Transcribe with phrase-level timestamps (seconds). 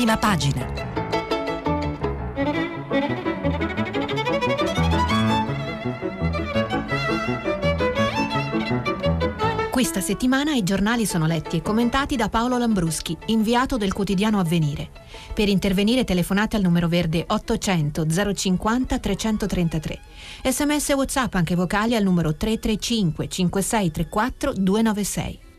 [0.00, 0.66] prima pagina.
[9.70, 14.88] Questa settimana i giornali sono letti e commentati da Paolo Lambruschi, inviato del quotidiano Avvenire.
[15.34, 20.00] Per intervenire telefonate al numero verde 800 050 333.
[20.44, 25.49] Sms e WhatsApp anche vocali al numero 335 5634 296.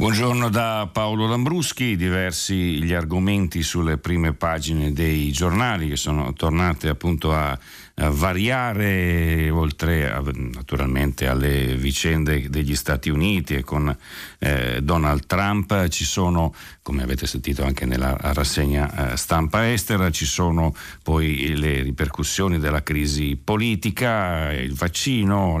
[0.00, 6.88] Buongiorno da Paolo Lambruschi, diversi gli argomenti sulle prime pagine dei giornali che sono tornate
[6.88, 7.58] appunto a
[8.06, 13.94] variare oltre a, naturalmente alle vicende degli Stati Uniti e con
[14.38, 20.26] eh, Donald Trump ci sono come avete sentito anche nella rassegna eh, stampa estera ci
[20.26, 25.60] sono poi le ripercussioni della crisi politica il vaccino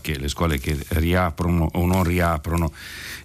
[0.00, 2.72] che, le scuole che riaprono o non riaprono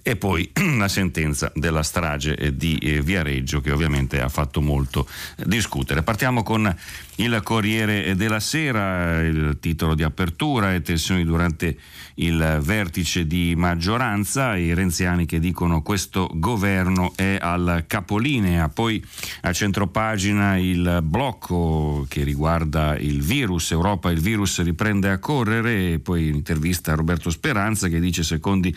[0.06, 5.08] e poi la sentenza della strage di eh, Viareggio che ovviamente ha fatto molto
[5.44, 6.02] discutere.
[6.02, 6.72] Partiamo con
[7.16, 11.76] il Corriere della Sera, il titolo di apertura e tensioni durante
[12.16, 19.04] il vertice di maggioranza, i renziani che dicono questo governo è al capolinea, poi
[19.42, 25.92] a centropagina il blocco che riguarda il virus, Europa il virus riprende a correre.
[25.92, 28.74] E poi intervista a Roberto Speranza che dice secondi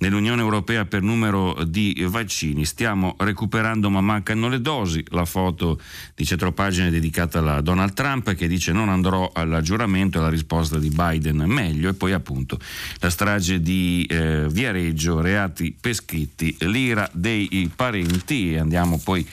[0.00, 2.64] nell'Unione Europea per numero di vaccini.
[2.64, 5.04] Stiamo recuperando ma mancano le dosi.
[5.08, 5.80] La foto
[6.14, 10.28] di centropagina è dedicata alla Donald Trump che dice non andrò al giuramento e la
[10.28, 12.58] risposta di Biden meglio e poi appunto
[12.98, 19.26] la strage di eh, Viareggio, reati prescritti, l'ira dei parenti e andiamo poi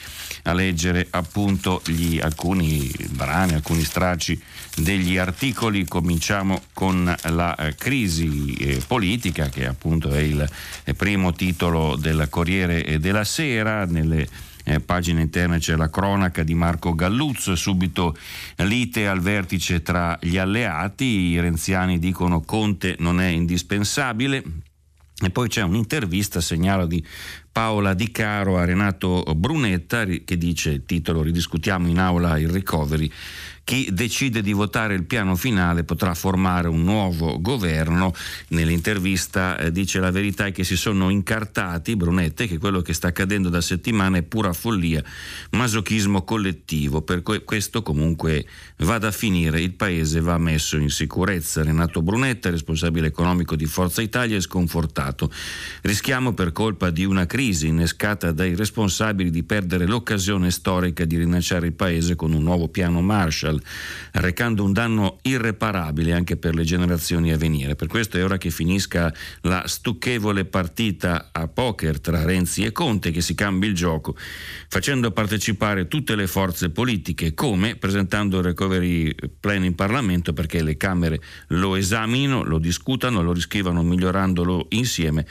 [0.44, 4.42] a leggere appunto gli, alcuni brani, alcuni stracci
[4.78, 5.86] degli articoli.
[5.86, 10.48] Cominciamo con la eh, crisi eh, politica che appunto è il
[10.84, 13.86] eh, primo titolo del Corriere della Sera.
[13.86, 14.28] Nelle
[14.64, 18.16] eh, pagine interne c'è la cronaca di Marco Galluzzo, subito
[18.58, 24.44] lite al vertice tra gli alleati, i renziani dicono Conte non è indispensabile.
[25.20, 27.04] E poi c'è un'intervista, segnalo di
[27.52, 33.12] Paola Di Caro a Renato Brunetta che dice, titolo ridiscutiamo in aula il recovery,
[33.68, 38.14] chi decide di votare il piano finale potrà formare un nuovo governo.
[38.52, 43.10] Nell'intervista eh, dice la verità è che si sono incartati, Brunette, che quello che sta
[43.10, 45.04] accadendo da settimane è pura follia,
[45.50, 47.02] masochismo collettivo.
[47.02, 48.46] Per questo comunque
[48.78, 51.62] va da finire, il paese va messo in sicurezza.
[51.62, 55.30] Renato Brunetta, responsabile economico di Forza Italia, è sconfortato.
[55.82, 61.66] Rischiamo per colpa di una crisi innescata dai responsabili di perdere l'occasione storica di rilanciare
[61.68, 63.62] il paese con un nuovo piano Marshall Marshall,
[64.12, 67.76] recando un danno irreparabile anche per le generazioni a venire.
[67.76, 73.12] Per questo è ora che finisca la stucchevole partita a poker tra Renzi e Conte,
[73.12, 74.16] che si cambi il gioco,
[74.68, 80.78] facendo partecipare tutte le forze politiche, come presentando il recovery plan in Parlamento perché le
[80.78, 85.26] Camere lo esaminino, lo discutano, lo riscrivano migliorandolo insieme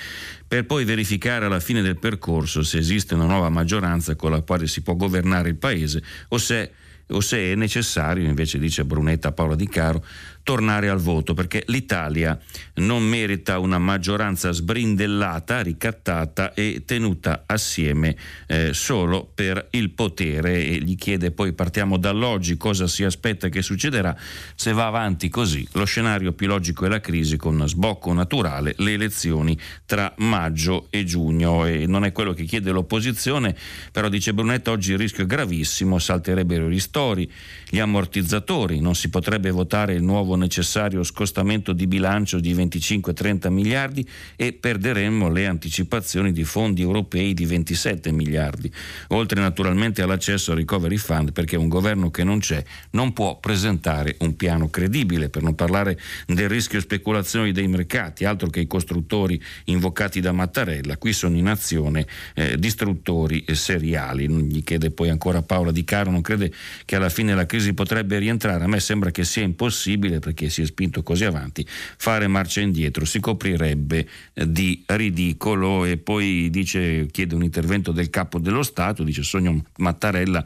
[0.49, 4.69] per poi verificare alla fine del percorso se esiste una nuova maggioranza con la quale
[4.69, 6.71] si può governare il Paese o se
[7.09, 10.05] o se è necessario, invece dice Brunetta Paola Di Caro,
[10.47, 12.39] tornare al voto perché l'Italia
[12.75, 18.15] non merita una maggioranza sbrindellata, ricattata e tenuta assieme
[18.47, 20.65] eh, solo per il potere.
[20.65, 24.17] E gli chiede poi partiamo dall'oggi cosa si aspetta che succederà.
[24.55, 28.93] Se va avanti così lo scenario più logico è la crisi con sbocco naturale le
[28.93, 31.67] elezioni tra maggio e giugno.
[31.67, 33.57] E non è quello che chiede l'opposizione
[33.91, 37.28] però dice Brunetta oggi il rischio è gravissimo salterebbero i ristori
[37.69, 44.07] gli ammortizzatori non si potrebbe votare il nuovo necessario scostamento di bilancio di 25-30 miliardi
[44.37, 48.71] e perderemmo le anticipazioni di fondi europei di 27 miliardi,
[49.09, 54.17] oltre naturalmente all'accesso al recovery fund perché un governo che non c'è non può presentare
[54.21, 59.41] un piano credibile, per non parlare del rischio speculazioni dei mercati, altro che i costruttori
[59.65, 64.28] invocati da Mattarella, qui sono in azione eh, distruttori seriali.
[64.28, 66.53] Gli chiede poi ancora Paola Di Caro, non crede
[66.84, 68.65] che alla fine la crisi potrebbe rientrare?
[68.65, 73.05] A me sembra che sia impossibile perché si è spinto così avanti, fare marcia indietro
[73.05, 79.05] si coprirebbe eh, di ridicolo e poi dice, chiede un intervento del capo dello Stato,
[79.05, 80.45] dice sogno Mattarella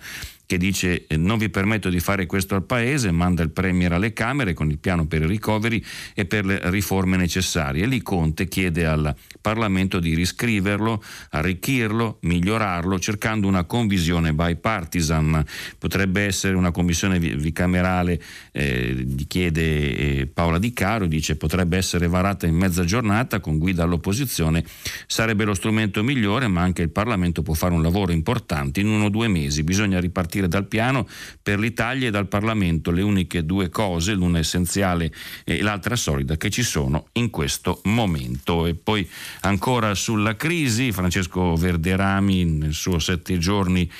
[0.50, 4.12] che dice eh, non vi permetto di fare questo al Paese, manda il Premier alle
[4.12, 5.80] Camere con il piano per i ricoveri
[6.12, 7.86] e per le riforme necessarie.
[7.86, 11.00] Lì Conte chiede al Parlamento di riscriverlo,
[11.30, 15.44] arricchirlo, migliorarlo, cercando una convisione bipartisan.
[15.78, 18.20] Potrebbe essere una commissione bicamerale,
[18.50, 23.84] eh, chiede eh, Paola Di Caro, dice potrebbe essere varata in mezza giornata con guida
[23.84, 24.64] all'opposizione,
[25.06, 29.04] sarebbe lo strumento migliore, ma anche il Parlamento può fare un lavoro importante in uno
[29.04, 29.62] o due mesi.
[29.62, 31.06] Bisogna ripartire partire dal piano
[31.42, 35.12] per l'Italia e dal Parlamento, le uniche due cose, l'una essenziale
[35.44, 38.66] e l'altra solida, che ci sono in questo momento.
[38.66, 39.08] E poi
[39.40, 43.90] ancora sulla crisi, Francesco Verderami nel suo sette giorni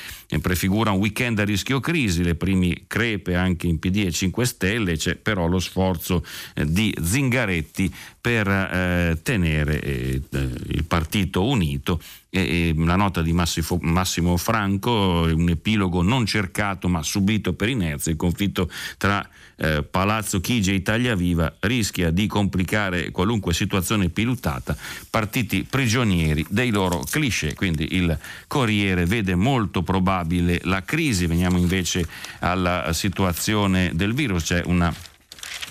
[0.40, 4.96] prefigura un weekend a rischio crisi, le prime crepe anche in PD e 5 Stelle,
[4.96, 10.22] c'è però lo sforzo eh, di Zingaretti per eh, tenere eh,
[10.68, 12.00] il partito unito.
[12.32, 18.12] E, la nota di Massimo, Massimo Franco, un epilogo non cercato ma subito per inerzia,
[18.12, 19.26] il conflitto tra
[19.56, 24.76] eh, Palazzo Chigi e Italia Viva rischia di complicare qualunque situazione pilotata,
[25.10, 28.16] partiti prigionieri dei loro cliché, quindi il
[28.46, 32.06] Corriere vede molto probabile la crisi, veniamo invece
[32.38, 34.94] alla situazione del virus, c'è una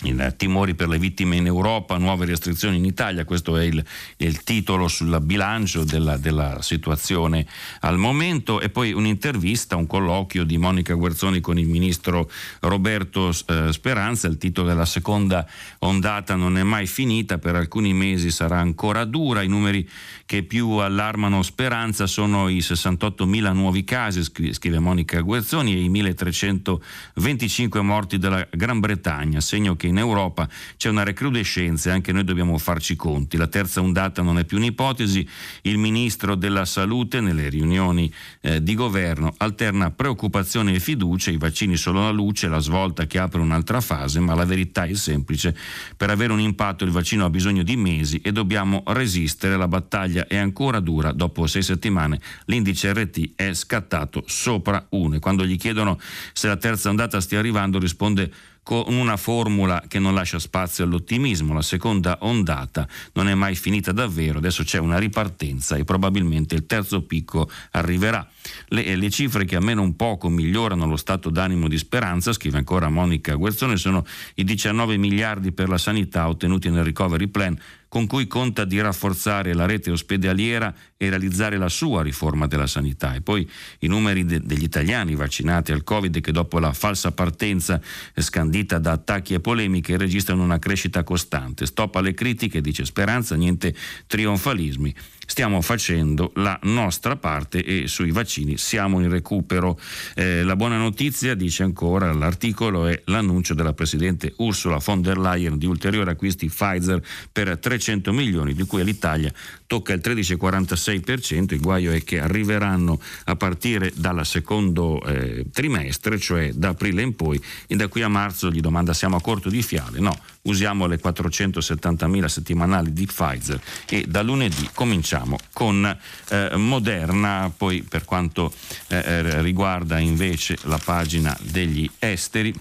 [0.03, 3.83] il timori per le vittime in Europa, nuove restrizioni in Italia, questo è il,
[4.17, 7.45] il titolo sul bilancio della, della, situazione
[7.81, 8.61] al momento.
[8.61, 12.29] E poi un'intervista, un colloquio di Monica Guerzoni con il ministro
[12.61, 15.45] Roberto eh, Speranza, il titolo della seconda
[15.79, 19.87] ondata non è mai finita, per alcuni mesi sarà ancora dura, i numeri
[20.25, 27.81] che più allarmano Speranza sono i 68.000 nuovi casi, scrive Monica Guerzoni, e i 1.325
[27.81, 30.47] morti della Gran Bretagna, segno che in Europa
[30.77, 33.37] c'è una recrudescenza e anche noi dobbiamo farci conti.
[33.37, 35.27] La terza ondata non è più un'ipotesi,
[35.63, 41.75] il ministro della salute nelle riunioni eh, di governo alterna preoccupazione e fiducia, i vaccini
[41.75, 45.55] sono la luce, la svolta che apre un'altra fase, ma la verità è semplice,
[45.97, 50.27] per avere un impatto il vaccino ha bisogno di mesi e dobbiamo resistere, la battaglia
[50.27, 55.57] è ancora dura, dopo sei settimane l'indice RT è scattato sopra 1 e quando gli
[55.57, 55.99] chiedono
[56.33, 58.31] se la terza ondata stia arrivando risponde
[58.69, 61.55] con una formula che non lascia spazio all'ottimismo.
[61.55, 66.67] La seconda ondata non è mai finita davvero, adesso c'è una ripartenza e probabilmente il
[66.67, 68.29] terzo picco arriverà.
[68.67, 72.89] Le, le cifre che almeno un poco migliorano lo stato d'animo di speranza, scrive ancora
[72.89, 74.05] Monica Guerzone, sono
[74.35, 77.59] i 19 miliardi per la sanità ottenuti nel recovery plan
[77.89, 83.15] con cui conta di rafforzare la rete ospedaliera e realizzare la sua riforma della sanità.
[83.15, 83.49] E poi
[83.79, 87.81] i numeri de- degli italiani vaccinati al Covid che dopo la falsa partenza
[88.15, 91.65] scandita da attacchi e polemiche registrano una crescita costante.
[91.65, 93.75] Stop alle critiche, dice Speranza, niente
[94.05, 94.95] trionfalismi
[95.29, 99.79] stiamo facendo la nostra parte e sui vaccini siamo in recupero.
[100.15, 105.59] Eh, la buona notizia, dice ancora l'articolo, è l'annuncio della Presidente Ursula von der Leyen
[105.59, 106.99] di ulteriori acquisti Pfizer
[107.31, 109.31] per 300 milioni, di cui l'Italia
[109.69, 116.51] tocca il 13,46%, il guaio è che arriveranno a partire dal secondo eh, trimestre, cioè
[116.53, 119.61] da aprile in poi, e da qui a marzo gli domanda siamo a corto di
[119.61, 119.99] fiale?
[119.99, 125.85] No, usiamo le 470.000 settimanali di Pfizer e da lunedì cominciamo con
[126.29, 128.51] eh, Moderna, poi per quanto
[128.87, 132.51] eh, eh riguarda invece la pagina degli esteri,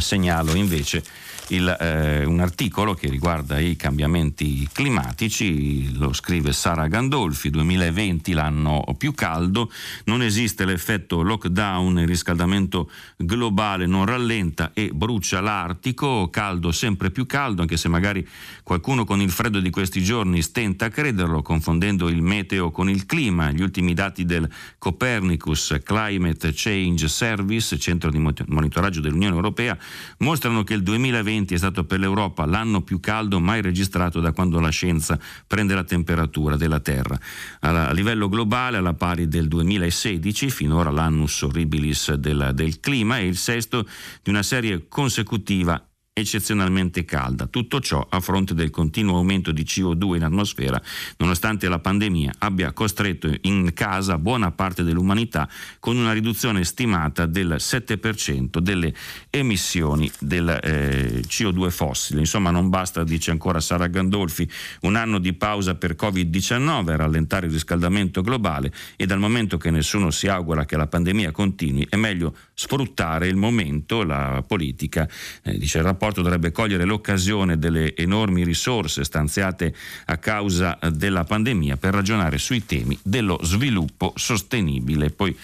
[0.00, 1.02] segnalo invece
[1.48, 8.84] il, eh, un articolo che riguarda i cambiamenti climatici, lo scrive Sara Gandolfi, 2020 l'anno
[8.98, 9.70] più caldo,
[10.04, 17.26] non esiste l'effetto lockdown, il riscaldamento globale non rallenta e brucia l'Artico, caldo sempre più
[17.26, 18.26] caldo, anche se magari
[18.62, 23.06] qualcuno con il freddo di questi giorni stenta a crederlo, confondendo il meteo con il
[23.06, 23.52] clima.
[23.52, 24.48] Gli ultimi dati del
[24.78, 29.76] Copernicus Climate Change Service, centro di monitoraggio dell'Unione Europea,
[30.18, 34.32] mostrano che il 2020 2020 è stato per l'Europa l'anno più caldo mai registrato da
[34.32, 37.18] quando la scienza prende la temperatura della Terra.
[37.60, 43.36] A livello globale, alla pari del 2016, finora l'annus horribilis del, del clima, è il
[43.36, 43.86] sesto
[44.22, 45.82] di una serie consecutiva
[46.18, 47.44] eccezionalmente calda.
[47.44, 50.80] Tutto ciò a fronte del continuo aumento di CO2 in atmosfera,
[51.18, 55.46] nonostante la pandemia abbia costretto in casa buona parte dell'umanità
[55.78, 58.94] con una riduzione stimata del 7% delle
[59.28, 62.20] emissioni del eh, CO2 fossile.
[62.20, 64.50] Insomma, non basta, dice ancora Sara Gandolfi,
[64.82, 69.70] un anno di pausa per Covid-19 a rallentare il riscaldamento globale e dal momento che
[69.70, 75.06] nessuno si augura che la pandemia continui, è meglio sfruttare il momento, la politica,
[75.42, 79.74] eh, dice il rapporto dovrebbe cogliere l'occasione delle enormi risorse stanziate
[80.06, 85.10] a causa della pandemia per ragionare sui temi dello sviluppo sostenibile.
[85.10, 85.36] Poi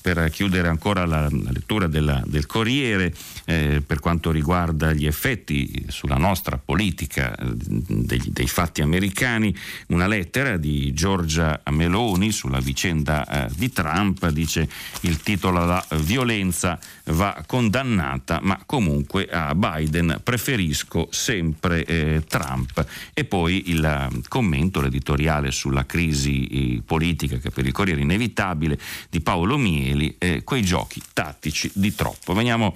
[0.00, 3.14] per chiudere ancora la, la lettura della, del Corriere
[3.44, 9.54] eh, per quanto riguarda gli effetti sulla nostra politica eh, degli, dei fatti americani,
[9.88, 14.68] una lettera di Giorgia Meloni sulla vicenda eh, di Trump dice
[15.02, 22.84] il titolo La violenza va condannata, ma comunque a Biden preferisco sempre eh, Trump.
[23.12, 28.78] E poi il commento, l'editoriale sulla crisi eh, politica che per il Corriere è inevitabile
[29.08, 29.58] di Paolo
[29.90, 32.32] Mieli, eh, quei giochi tattici di troppo.
[32.32, 32.74] Veniamo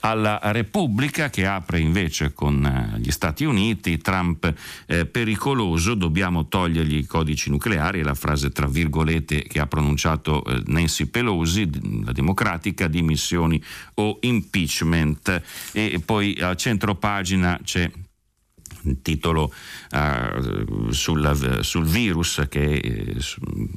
[0.00, 4.52] alla Repubblica che apre invece con eh, gli Stati Uniti, Trump
[4.86, 10.44] eh, pericoloso, dobbiamo togliergli i codici nucleari, è la frase tra virgolette che ha pronunciato
[10.44, 11.68] eh, Nancy Pelosi,
[12.04, 13.62] la democratica, dimissioni
[13.94, 15.42] o impeachment.
[15.72, 17.90] E poi a centro pagina c'è
[19.02, 19.52] titolo
[19.90, 23.16] uh, sul, sul, virus che eh,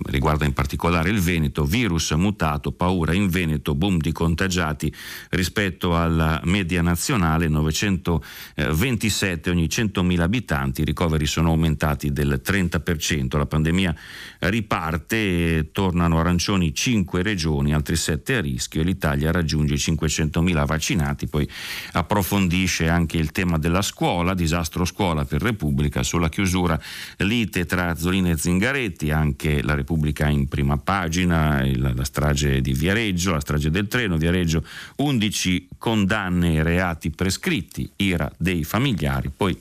[0.05, 4.93] riguarda in particolare il Veneto, virus mutato, paura in Veneto, boom di contagiati
[5.29, 13.45] rispetto alla media nazionale, 927 ogni 100.000 abitanti, i ricoveri sono aumentati del 30%, la
[13.45, 13.95] pandemia
[14.39, 18.81] riparte, tornano arancioni 5 regioni, altri 7 a rischio.
[18.81, 21.49] E l'Italia raggiunge i 500.000 vaccinati, poi
[21.93, 26.79] approfondisce anche il tema della scuola, disastro scuola per Repubblica sulla chiusura
[27.17, 32.73] lite tra Zolina e Zingaretti, anche la Repubblica in prima pagina, la, la strage di
[32.73, 34.63] Viareggio, la strage del treno, Viareggio
[34.97, 39.59] 11 condanne e reati prescritti, ira dei familiari, poi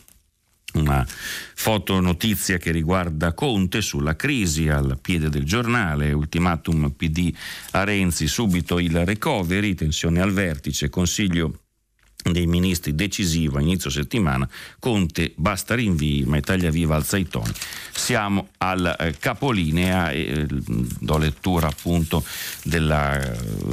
[0.75, 7.33] una fotonotizia che riguarda Conte sulla crisi al piede del giornale, ultimatum PD
[7.73, 11.61] a Renzi, subito il recovery, tensione al vertice, consiglio
[12.23, 14.49] dei ministri decisivo a inizio settimana,
[14.79, 17.53] Conte basta rinvii, ma Italia Viva alza i toni.
[17.91, 22.25] Siamo al eh, capolinea eh, do lettura appunto
[22.65, 23.19] della,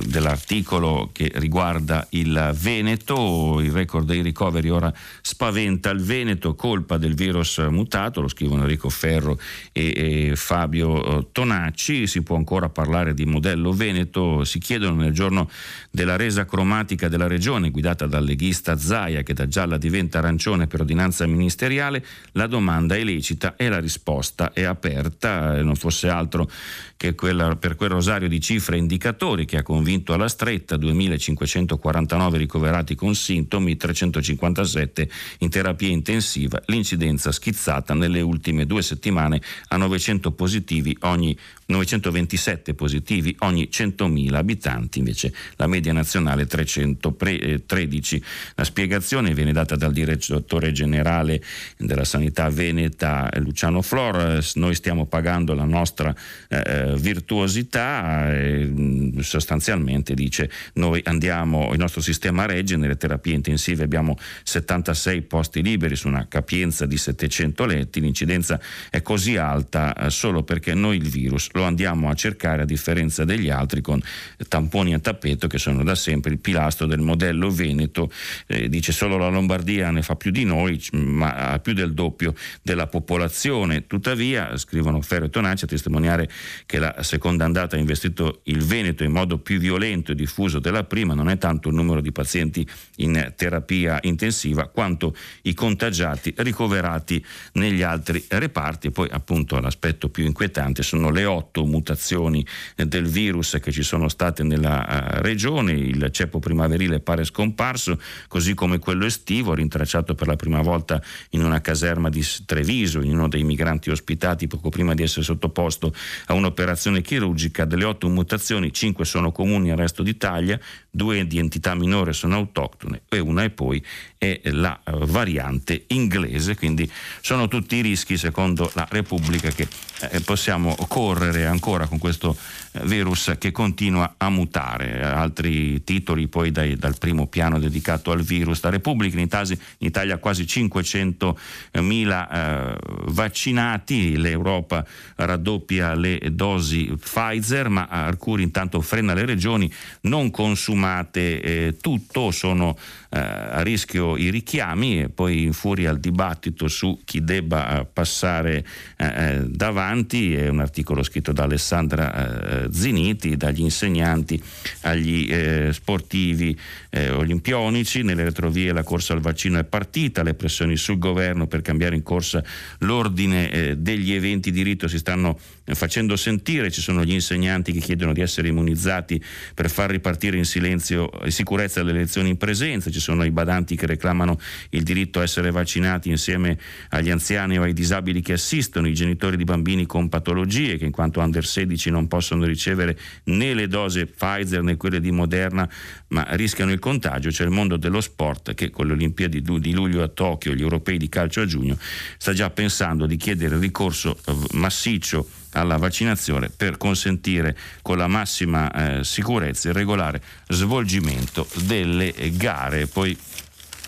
[0.05, 7.15] dell'articolo che riguarda il Veneto, il record dei ricoveri ora spaventa il Veneto, colpa del
[7.15, 9.39] virus mutato, lo scrivono Enrico Ferro
[9.71, 15.13] e, e Fabio eh, Tonacci, si può ancora parlare di modello Veneto, si chiedono nel
[15.13, 15.49] giorno
[15.91, 20.81] della resa cromatica della regione guidata dalle leghista Zaia che da gialla diventa arancione per
[20.81, 26.47] ordinanza ministeriale, la domanda è lecita e la risposta è aperta, non fosse altro
[26.95, 32.37] che quella, per quel rosario di cifre e indicatori che ha convinto alla stretta 2549
[32.37, 40.31] ricoverati con sintomi, 357 in terapia intensiva, l'incidenza schizzata nelle ultime due settimane a 900
[40.31, 41.35] positivi ogni
[41.67, 48.23] 927 positivi ogni 100.000 abitanti, invece la media nazionale 313.
[48.55, 51.41] La spiegazione viene data dal direttore generale
[51.77, 56.15] della sanità veneta Luciano Flores, noi stiamo pagando la nostra
[56.47, 64.17] eh, virtuosità e sostanzialmente dice noi andiamo, il nostro sistema regge, nelle terapie intensive abbiamo
[64.43, 68.59] 76 posti liberi su una capienza di 700 letti, l'incidenza
[68.89, 73.25] è così alta eh, solo perché noi il virus lo andiamo a cercare a differenza
[73.25, 74.01] degli altri con
[74.47, 78.11] tamponi a tappeto che sono da sempre il pilastro del modello Veneto,
[78.45, 82.35] eh, dice solo la Lombardia ne fa più di noi, ma ha più del doppio
[82.61, 86.29] della popolazione, tuttavia scrivono Ferro e Tonacci a testimoniare
[86.65, 90.83] che la seconda andata ha investito il Veneto in modo più violento e diffuso della
[90.83, 97.23] prima, non è tanto il numero di pazienti in terapia intensiva quanto i contagiati ricoverati
[97.53, 103.57] negli altri reparti, poi appunto l'aspetto più inquietante sono le otto otto mutazioni del virus
[103.61, 109.05] che ci sono state nella uh, regione, il ceppo primaverile pare scomparso, così come quello
[109.05, 111.01] estivo, rintracciato per la prima volta
[111.31, 115.93] in una caserma di Treviso, in uno dei migranti ospitati poco prima di essere sottoposto
[116.25, 117.65] a un'operazione chirurgica.
[117.65, 123.03] Delle otto mutazioni, cinque sono comuni al resto d'Italia, due di entità minore sono autoctone
[123.07, 123.83] e una e poi
[124.17, 126.89] è la uh, variante inglese, quindi
[127.21, 129.67] sono tutti i rischi secondo la Repubblica che
[130.11, 132.35] eh, possiamo correre ancora con questo
[132.71, 135.03] eh, virus che continua a mutare.
[135.03, 138.61] Altri titoli poi dai, dal primo piano dedicato al virus.
[138.63, 142.75] La Repubblica in Italia, in Italia quasi 500.000 eh,
[143.07, 151.41] vaccinati, l'Europa raddoppia le dosi Pfizer, ma Arcuri intanto frena le regioni, non consuma fermate
[151.41, 152.77] eh, tutto, sono
[153.09, 158.65] eh, a rischio i richiami e poi infuria il dibattito su chi debba passare
[158.97, 164.41] eh, davanti, è un articolo scritto da Alessandra Ziniti, dagli insegnanti
[164.81, 165.31] agli
[165.71, 166.57] sportivi
[166.91, 171.95] olimpionici, nelle retrovie la corsa al vaccino è partita, le pressioni sul governo per cambiare
[171.95, 172.43] in corsa
[172.79, 175.37] l'ordine degli eventi di rito si stanno
[175.75, 179.21] facendo sentire, ci sono gli insegnanti che chiedono di essere immunizzati
[179.53, 183.75] per far ripartire in silenzio e sicurezza le elezioni in presenza, ci sono i badanti
[183.75, 186.57] che reclamano il diritto a essere vaccinati insieme
[186.89, 190.91] agli anziani o ai disabili che assistono, i genitori di bambini con patologie che in
[190.91, 195.69] quanto under 16 non possono ricevere né le dosi Pfizer né quelle di Moderna,
[196.09, 200.03] ma rischiano il contagio, c'è il mondo dello sport che con le Olimpiadi di luglio
[200.03, 201.77] a Tokyo, gli europei di calcio a giugno,
[202.17, 208.99] sta già pensando di chiedere ricorso eh, massiccio alla vaccinazione per consentire con la massima
[208.99, 212.87] eh, sicurezza il regolare svolgimento delle gare.
[212.87, 213.17] Poi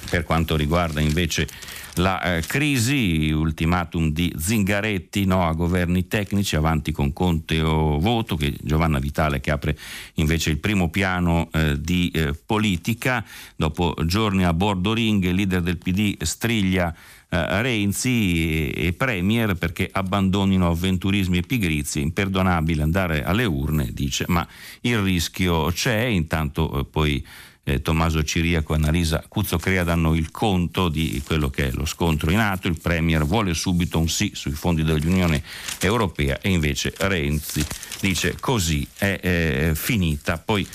[0.09, 1.47] per quanto riguarda invece
[1.95, 8.35] la eh, crisi, ultimatum di Zingaretti no, a governi tecnici, avanti con Conte o voto,
[8.35, 9.77] che Giovanna Vitale che apre
[10.15, 13.23] invece il primo piano eh, di eh, politica,
[13.55, 16.95] dopo giorni a bordo ring, leader del PD striglia
[17.29, 23.91] eh, Renzi e, e Premier perché abbandonino avventurismi e pigrizi, è imperdonabile andare alle urne,
[23.93, 24.47] dice, ma
[24.81, 27.25] il rischio c'è, intanto eh, poi
[27.63, 32.31] eh, Tommaso Ciriaco e Annalisa Cuzzocrea danno il conto di quello che è lo scontro
[32.31, 35.43] in atto, il Premier vuole subito un sì sui fondi dell'Unione
[35.79, 37.65] Europea e invece Renzi
[37.99, 40.37] dice così è, è finita.
[40.37, 40.67] Poi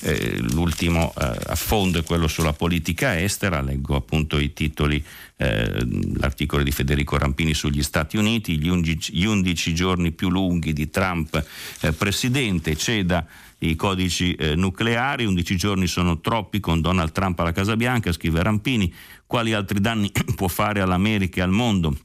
[0.00, 5.02] eh, l'ultimo eh, affondo è quello sulla politica estera, leggo appunto i titoli,
[5.36, 10.72] eh, l'articolo di Federico Rampini sugli Stati Uniti, gli 11, gli 11 giorni più lunghi
[10.72, 11.44] di Trump
[11.80, 13.26] eh, presidente, ceda
[13.58, 18.42] i codici eh, nucleari, 11 giorni sono troppi con Donald Trump alla Casa Bianca, scrive
[18.42, 18.92] Rampini,
[19.26, 21.96] quali altri danni può fare all'America e al mondo?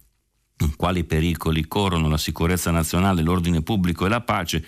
[0.76, 4.66] Quali pericoli corrono la sicurezza nazionale, l'ordine pubblico e la pace?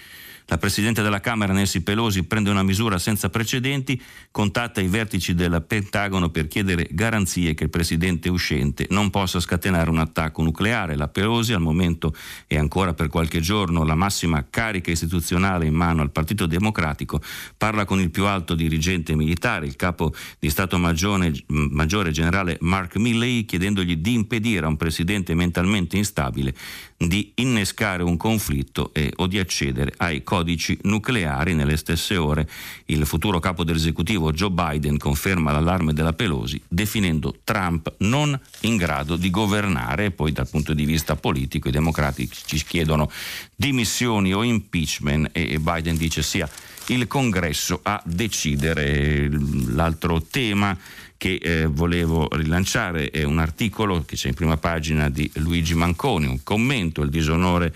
[0.48, 5.64] La Presidente della Camera Nancy Pelosi prende una misura senza precedenti, contatta i vertici del
[5.66, 10.96] Pentagono per chiedere garanzie che il Presidente uscente non possa scatenare un attacco nucleare.
[10.96, 12.14] La Pelosi al momento
[12.46, 17.22] è ancora per qualche giorno la massima carica istituzionale in mano al Partito Democratico,
[17.58, 22.98] parla con il più alto dirigente militare, il capo di Stato Maggiore, Maggiore generale Mark
[22.98, 26.54] Milley, chiedendogli di impedire a un Presidente mentalmente instabile
[26.98, 31.54] di innescare un conflitto e, o di accedere ai codici nucleari.
[31.54, 32.50] Nelle stesse ore
[32.86, 39.16] il futuro capo dell'esecutivo Joe Biden conferma l'allarme della Pelosi definendo Trump non in grado
[39.16, 43.12] di governare e poi dal punto di vista politico i democratici ci chiedono
[43.56, 46.50] dimissioni o impeachment e Biden dice sia
[46.88, 49.30] il congresso a decidere.
[49.68, 50.76] L'altro tema
[51.16, 56.26] che eh, volevo rilanciare è un articolo che c'è in prima pagina di Luigi Manconi,
[56.26, 57.74] un commento, il disonore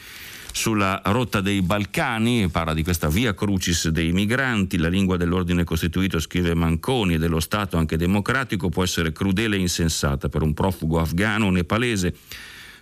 [0.57, 6.19] sulla rotta dei Balcani, parla di questa via crucis dei migranti, la lingua dell'ordine costituito,
[6.19, 10.99] scrive Manconi, e dello Stato anche democratico può essere crudele e insensata per un profugo
[10.99, 12.15] afgano o nepalese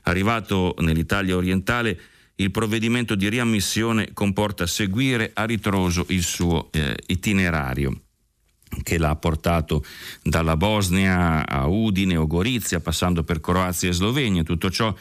[0.04, 2.00] arrivato nell'Italia orientale
[2.36, 8.00] il provvedimento di riammissione comporta seguire a ritroso il suo eh, itinerario
[8.84, 9.84] che l'ha portato
[10.22, 14.44] dalla Bosnia a Udine o Gorizia, passando per Croazia e Slovenia.
[14.44, 14.94] Tutto ciò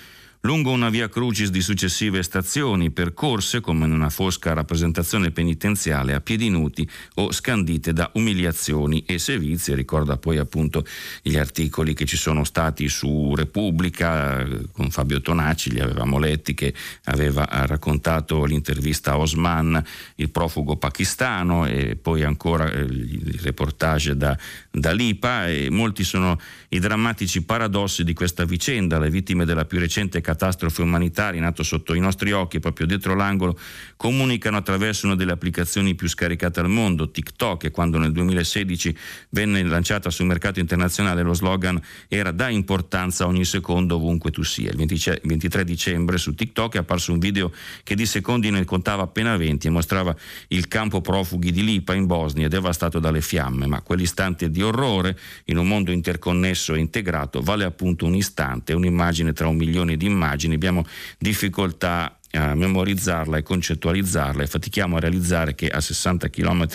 [0.44, 6.20] lungo una via crucis di successive stazioni, percorse come in una fosca rappresentazione penitenziale a
[6.20, 9.74] piedi nudi o scandite da umiliazioni e sevizie.
[9.74, 10.84] Ricorda poi appunto
[11.22, 16.74] gli articoli che ci sono stati su Repubblica con Fabio Tonacci, li avevamo letti, che
[17.04, 19.82] aveva raccontato l'intervista a Osman,
[20.16, 24.36] il profugo pakistano, e poi ancora eh, il reportage da,
[24.70, 25.48] da Lipa.
[25.48, 30.32] E molti sono i drammatici paradossi di questa vicenda, le vittime della più recente catastrofe
[30.34, 33.56] catastrofe umanitaria in atto sotto i nostri occhi, proprio dietro l'angolo,
[33.96, 38.96] comunicano attraverso una delle applicazioni più scaricate al mondo, TikTok, e quando nel 2016
[39.30, 44.70] venne lanciata sul mercato internazionale lo slogan era da importanza ogni secondo ovunque tu sia.
[44.70, 47.52] Il 23 dicembre su TikTok è apparso un video
[47.84, 50.14] che di secondi ne contava appena 20 e mostrava
[50.48, 55.16] il campo profughi di Lipa in Bosnia devastato dalle fiamme, ma quell'istante di orrore
[55.46, 60.06] in un mondo interconnesso e integrato vale appunto un istante, un'immagine tra un milione di
[60.06, 60.84] immagini immagini, abbiamo
[61.18, 66.66] difficoltà a memorizzarla e concettualizzarla e fatichiamo a realizzare che a 60 km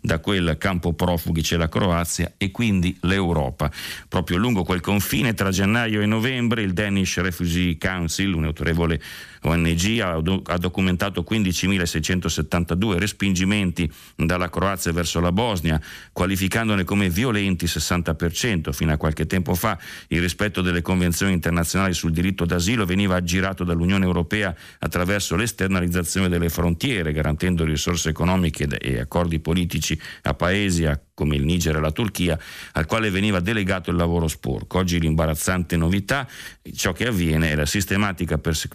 [0.00, 3.68] da quel campo profughi c'è la Croazia e quindi l'Europa.
[4.08, 9.00] Proprio lungo quel confine tra gennaio e novembre il Danish Refugee Council, un autorevole
[9.42, 15.80] ONG ha, documentato 15.672 respingimenti dalla Croazia verso la Bosnia,
[16.12, 18.72] qualificandone come violenti 60%.
[18.72, 23.64] Fino a qualche tempo fa il rispetto delle convenzioni internazionali sul diritto d'asilo veniva aggirato
[23.64, 30.86] dall'Unione Europea attraverso l'esternalizzazione delle frontiere, garantendo risorse economiche e accordi politici a paesi
[31.18, 32.38] come il Niger e la Turchia,
[32.72, 34.78] al quale veniva delegato il lavoro sporco.
[34.78, 36.28] Oggi l'imbarazzante novità,
[36.74, 38.68] ciò che avviene è la sistematica perse-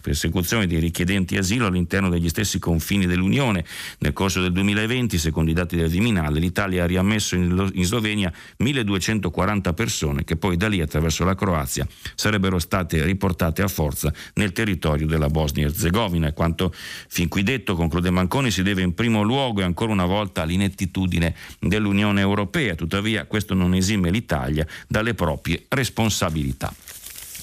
[0.54, 3.64] persecuzione dei richiedenti asilo all'interno degli stessi confini dell'Unione.
[3.98, 9.72] Nel corso del 2020, secondo i dati del Viminale, l'Italia ha riammesso in, Slovenia 1240
[9.72, 15.06] persone che poi da lì attraverso la Croazia sarebbero state riportate a forza nel territorio
[15.06, 16.32] della Bosnia-Herzegovina.
[16.32, 16.72] Quanto
[17.08, 21.34] fin qui detto, conclude Manconi, si deve in primo luogo e ancora una volta all'inettitudine
[21.58, 26.72] dell'Unione europea, tuttavia questo non esime l'Italia dalle proprie responsabilità.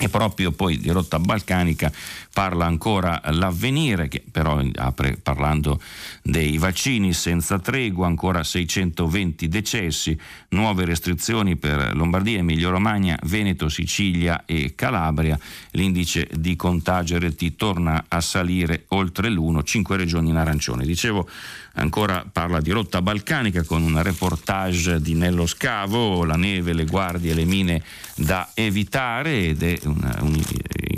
[0.03, 1.91] E proprio poi di rotta balcanica
[2.33, 5.79] parla ancora l'avvenire, che però apre parlando
[6.23, 14.45] dei vaccini senza tregua, ancora 620 decessi, nuove restrizioni per Lombardia, Emilia Romagna, Veneto, Sicilia
[14.47, 15.37] e Calabria.
[15.73, 20.83] L'indice di contagio RT torna a salire oltre l'1, 5 regioni in arancione.
[20.83, 21.29] Dicevo,
[21.73, 27.35] ancora parla di rotta balcanica con un reportage di Nello Scavo, la neve, le guardie,
[27.35, 27.83] le mine
[28.23, 30.39] da evitare ed è una, un,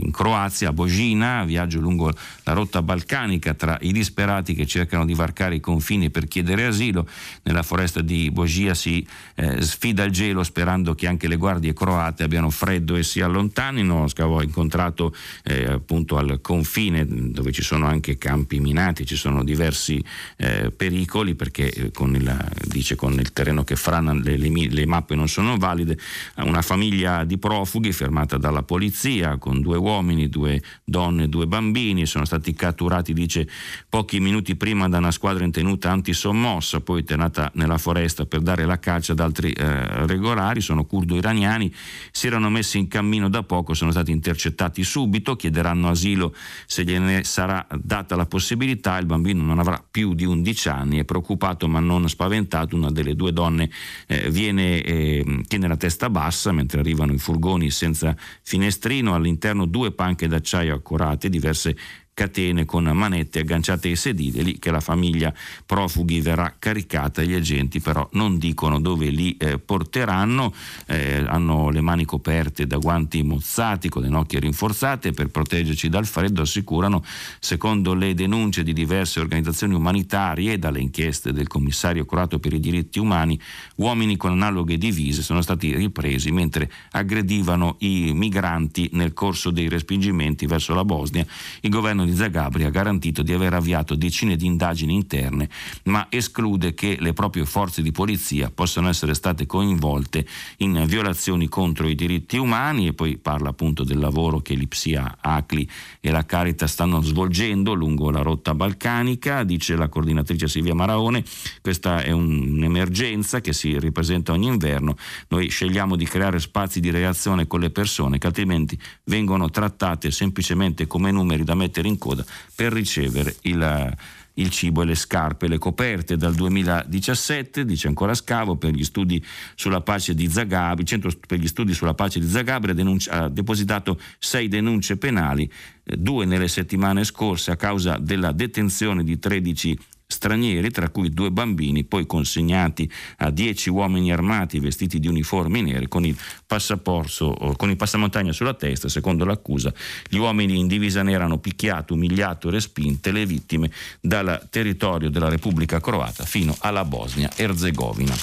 [0.04, 2.12] in Croazia, a Bogina, viaggio lungo
[2.44, 7.08] la rotta balcanica tra i disperati che cercano di varcare i confini per chiedere asilo.
[7.44, 9.06] Nella foresta di Bogia si
[9.36, 14.04] eh, sfida il gelo sperando che anche le guardie croate abbiano freddo e si allontanino.
[14.04, 20.04] Ha incontrato eh, appunto al confine dove ci sono anche campi minati, ci sono diversi
[20.38, 24.86] eh, pericoli perché eh, con il, dice con il terreno che frana le, le, le
[24.86, 25.98] mappe non sono valide.
[26.38, 32.26] Una famiglia di profughi fermata dalla polizia con due uomini, due donne, due bambini, sono
[32.26, 33.48] stati catturati, dice,
[33.88, 38.66] pochi minuti prima da una squadra in tenuta antisommossa, poi tenata nella foresta per dare
[38.66, 41.72] la caccia ad altri eh, regolari, sono curdo iraniani,
[42.12, 46.34] si erano messi in cammino da poco, sono stati intercettati subito, chiederanno asilo
[46.66, 51.06] se gliene sarà data la possibilità, il bambino non avrà più di 11 anni, è
[51.06, 53.70] preoccupato ma non spaventato, una delle due donne
[54.08, 59.92] eh, viene, eh, tiene la testa bassa mentre arrivano i furgoni senza finestrino, all'interno due
[59.92, 61.76] panche d'acciaio accorate, diverse
[62.14, 65.34] catene con manette agganciate ai sedili, lì che la famiglia
[65.66, 70.54] profughi verrà caricata, gli agenti però non dicono dove li eh, porteranno,
[70.88, 76.06] eh, hanno le mani coperte da guanti mozzati con le nocchie rinforzate per proteggerci dal
[76.06, 77.04] freddo, assicurano,
[77.40, 82.60] secondo le denunce di diverse organizzazioni umanitarie e dalle inchieste del commissario croato per i
[82.60, 83.40] diritti umani,
[83.76, 90.46] uomini con analoghe divise sono stati ripresi mentre aggredivano i migranti nel corso dei respingimenti
[90.46, 91.26] verso la Bosnia.
[91.62, 95.50] Il governo governo di Zagabria ha garantito di aver avviato decine di indagini interne,
[95.84, 100.26] ma esclude che le proprie forze di polizia possano essere state coinvolte
[100.58, 102.88] in violazioni contro i diritti umani.
[102.88, 108.12] E poi parla appunto del lavoro che l'Ipsia, ACLI e la Caritas stanno svolgendo lungo
[108.12, 111.24] la rotta balcanica, dice la coordinatrice Silvia Maraone,
[111.62, 114.96] questa è un'emergenza che si ripresenta ogni inverno,
[115.30, 120.88] noi scegliamo di creare spazi di reazione con le persone che altrimenti vengono trattate semplicemente
[120.88, 122.26] come numeri da mettere in in coda
[122.56, 123.96] per ricevere il,
[124.36, 129.24] il cibo e le scarpe, le coperte dal 2017, dice ancora Scavo, per gli studi
[129.56, 132.76] sulla pace di Zagabria, il Centro per gli studi sulla pace di Zagabria
[133.10, 135.50] ha depositato sei denunce penali,
[135.84, 139.78] eh, due nelle settimane scorse a causa della detenzione di 13
[140.14, 145.88] stranieri, tra cui due bambini, poi consegnati a dieci uomini armati vestiti di uniformi nere
[145.88, 149.74] con il passaporto, con il passamontagna sulla testa, secondo l'accusa.
[150.08, 155.30] Gli uomini in divisa nera hanno picchiato, umiliato e respinte le vittime dal territorio della
[155.30, 158.16] Repubblica Croata fino alla Bosnia-Erzegovina.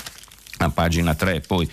[0.63, 1.67] A pagina 3 poi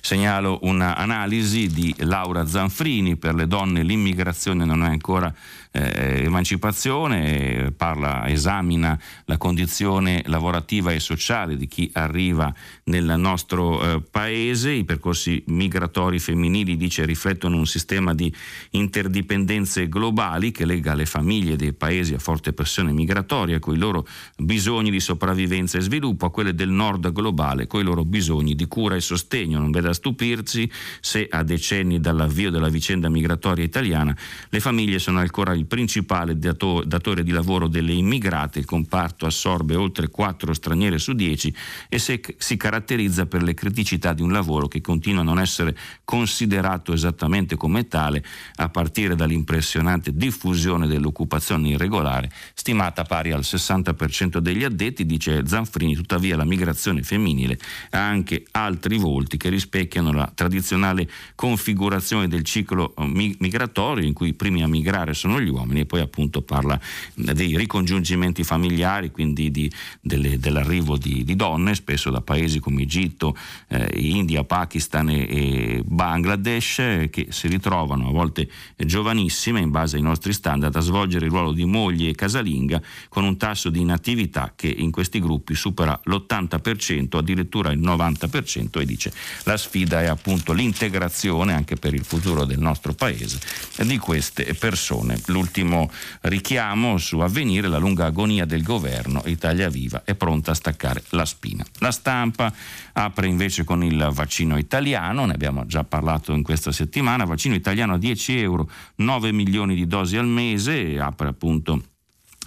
[0.00, 5.30] segnalo un'analisi di Laura Zanfrini per le donne l'immigrazione non è ancora
[5.72, 12.52] eh, emancipazione, parla, esamina la condizione lavorativa e sociale di chi arriva
[12.84, 18.32] nel nostro eh, paese, i percorsi migratori femminili dice riflettono un sistema di
[18.70, 24.06] interdipendenze globali che lega le famiglie dei paesi a forte pressione migratoria con i loro
[24.36, 28.66] bisogni di sopravvivenza e sviluppo a quelle del nord globale con i loro bisogni di
[28.66, 29.58] cura e sostegno.
[29.58, 34.16] Non v'è da stupirsi se a decenni dall'avvio della vicenda migratoria italiana
[34.48, 39.74] le famiglie sono ancora il principale dato, datore di lavoro delle immigrate, il comparto assorbe
[39.76, 41.54] oltre 4 straniere su 10
[41.88, 45.76] e se, si caratterizza per le criticità di un lavoro che continua a non essere
[46.04, 48.24] considerato esattamente come tale
[48.56, 56.36] a partire dall'impressionante diffusione dell'occupazione irregolare, stimata pari al 60% degli addetti, dice Zanfrini, tuttavia
[56.36, 57.58] la migrazione femminile
[57.90, 64.28] ha anche altri volti che rispecchiano la tradizionale configurazione del ciclo eh, migratorio in cui
[64.28, 66.80] i primi a migrare sono gli uomini e poi appunto parla
[67.14, 73.36] dei ricongiungimenti familiari, quindi di, delle, dell'arrivo di, di, donne, spesso da paesi come Egitto,
[73.68, 80.02] eh, India, Pakistan e, e Bangladesh, che si ritrovano a volte giovanissime in base ai
[80.02, 84.52] nostri standard a svolgere il ruolo di moglie e casalinga con un tasso di inattività
[84.56, 89.12] che in questi gruppi supera l'80%, addirittura il 90% e dice
[89.44, 93.38] la sfida è appunto l'integrazione anche per il futuro del nostro paese
[93.84, 95.20] di queste persone.
[95.40, 95.90] L'ultimo
[96.22, 101.24] richiamo su avvenire la lunga agonia del governo, Italia Viva è pronta a staccare la
[101.24, 101.64] spina.
[101.78, 102.52] La stampa
[102.92, 107.94] apre invece con il vaccino italiano, ne abbiamo già parlato in questa settimana, vaccino italiano
[107.94, 111.84] a 10 euro, 9 milioni di dosi al mese, apre appunto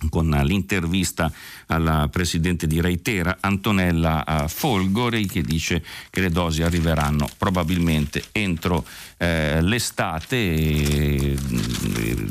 [0.10, 1.32] con l'intervista
[1.68, 8.86] alla presidente di Reitera, Antonella eh, Folgori, che dice che le dosi arriveranno probabilmente entro
[9.18, 10.36] eh, l'estate.
[10.36, 11.38] E,
[11.96, 12.28] e,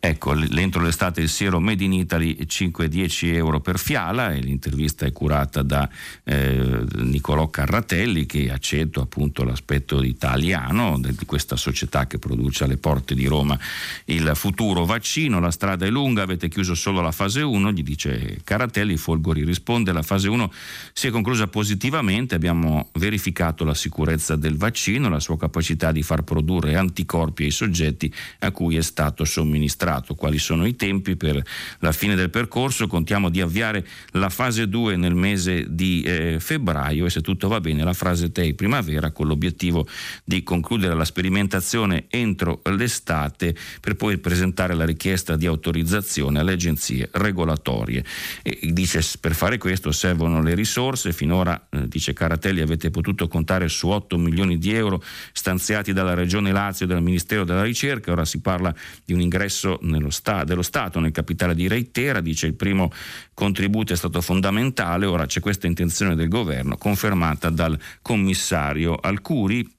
[0.00, 5.10] Ecco, entro l'estate il siero Made in Italy 5-10 euro per fiala e l'intervista è
[5.10, 5.88] curata da
[6.22, 13.16] eh, Nicolò Carratelli che accetta appunto l'aspetto italiano di questa società che produce alle porte
[13.16, 13.58] di Roma
[14.04, 15.40] il futuro vaccino.
[15.40, 19.90] La strada è lunga, avete chiuso solo la fase 1, gli dice Carratelli, Folgori risponde
[19.90, 20.52] la fase 1
[20.92, 26.22] si è conclusa positivamente, abbiamo verificato la sicurezza del vaccino, la sua capacità di far
[26.22, 31.42] produrre anticorpi ai soggetti a cui è stato somministrato registrato, quali sono i tempi per
[31.80, 37.06] la fine del percorso, contiamo di avviare la fase 2 nel mese di eh, febbraio
[37.06, 39.86] e se tutto va bene la fase 3 primavera con l'obiettivo
[40.24, 47.08] di concludere la sperimentazione entro l'estate per poi presentare la richiesta di autorizzazione alle agenzie
[47.12, 48.04] regolatorie.
[48.42, 53.68] E dice per fare questo servono le risorse, finora eh, dice Caratelli avete potuto contare
[53.68, 58.24] su 8 milioni di euro stanziati dalla Regione Lazio e dal Ministero della Ricerca, ora
[58.24, 59.77] si parla di un ingresso
[60.10, 62.90] sta, dello Stato nel capitale di Reitera, dice il primo
[63.34, 69.76] contributo è stato fondamentale, ora c'è questa intenzione del governo confermata dal commissario Alcuri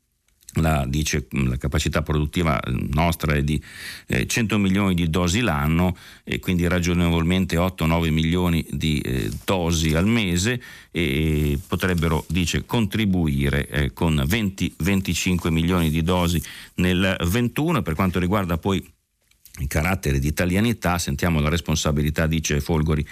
[0.54, 2.60] la, dice, la, capacità produttiva
[2.92, 3.62] nostra è di
[4.08, 10.08] eh, 100 milioni di dosi l'anno e quindi ragionevolmente 8-9 milioni di eh, dosi al
[10.08, 10.60] mese
[10.92, 16.42] e potrebbero dice, contribuire eh, con 20-25 milioni di dosi
[16.76, 18.84] nel 21 per quanto riguarda poi
[19.60, 23.06] in carattere di italianità, sentiamo la responsabilità, dice Folgori,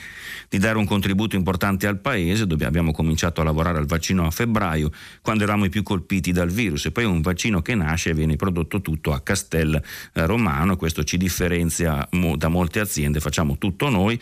[0.49, 4.91] di dare un contributo importante al Paese, abbiamo cominciato a lavorare al vaccino a febbraio,
[5.21, 8.35] quando eravamo i più colpiti dal virus, e poi un vaccino che nasce e viene
[8.35, 9.75] prodotto tutto a Castel
[10.13, 14.19] eh, Romano, questo ci differenzia da molte aziende, facciamo tutto noi,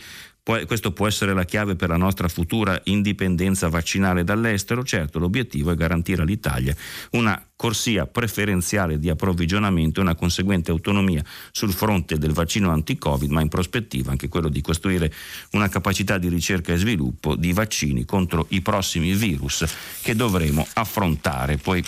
[0.66, 4.84] questo può essere la chiave per la nostra futura indipendenza vaccinale dall'estero?
[4.84, 6.72] Certo, l'obiettivo è garantire all'Italia
[7.12, 13.40] una corsia preferenziale di approvvigionamento e una conseguente autonomia sul fronte del vaccino anti-Covid, ma
[13.40, 15.12] in prospettiva anche quello di costruire
[15.52, 19.64] una capacità di ricerca e sviluppo di vaccini contro i prossimi virus
[20.00, 21.56] che dovremo affrontare.
[21.56, 21.82] Poi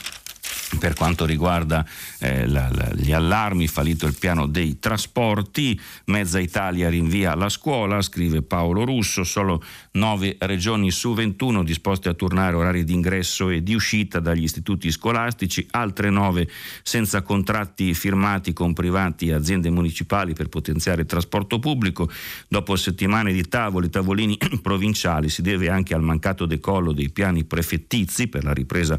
[0.79, 1.85] per quanto riguarda
[2.21, 8.03] eh, la, la, gli allarmi, fallito il piano dei trasporti, mezza Italia rinvia la scuola,
[8.03, 13.63] scrive Paolo Russo, solo 9 regioni su 21 disposte a tornare orari di ingresso e
[13.63, 16.49] di uscita dagli istituti scolastici, altre 9
[16.83, 22.11] senza contratti firmati con privati e aziende municipali per potenziare il trasporto pubblico.
[22.47, 28.29] Dopo settimane di tavoli, tavolini provinciali, si deve anche al mancato decollo dei piani prefettizi
[28.29, 28.99] per la ripresa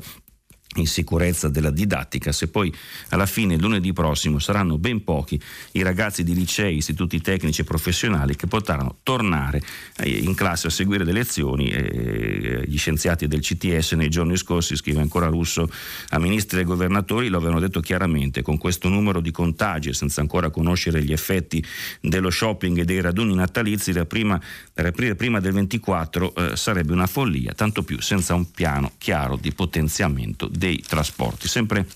[0.75, 2.71] in sicurezza della didattica, se poi
[3.09, 8.35] alla fine lunedì prossimo saranno ben pochi i ragazzi di licei, istituti tecnici e professionali
[8.35, 9.61] che potranno tornare
[9.97, 11.67] eh, in classe a seguire le lezioni.
[11.69, 15.69] Gli scienziati del CTS nei giorni scorsi, scrive ancora Russo,
[16.09, 20.21] a ministri e governatori lo avevano detto chiaramente, con questo numero di contagi e senza
[20.21, 21.63] ancora conoscere gli effetti
[22.01, 24.39] dello shopping e dei raduni natalizi, prima,
[24.75, 29.51] riaprire prima del 24 eh, sarebbe una follia, tanto più senza un piano chiaro di
[29.51, 31.47] potenziamento dei trasporti.
[31.47, 31.87] Sempre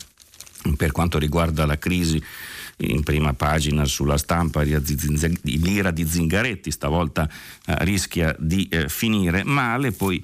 [0.77, 2.23] per quanto riguarda la crisi
[2.77, 9.91] in prima pagina sulla stampa l'ira di Zingaretti, stavolta eh, rischia di eh, finire male,
[9.91, 10.23] poi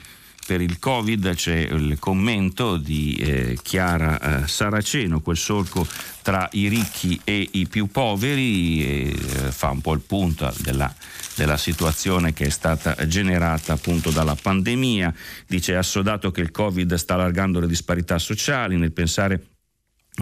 [0.50, 5.86] per il Covid c'è il commento di eh, Chiara eh, Saraceno, quel solco
[6.24, 10.92] tra i ricchi e i più poveri, eh, fa un po' il punto della,
[11.36, 15.14] della, situazione che è stata generata appunto dalla pandemia,
[15.46, 19.59] dice assodato che il Covid sta allargando le disparità sociali nel pensare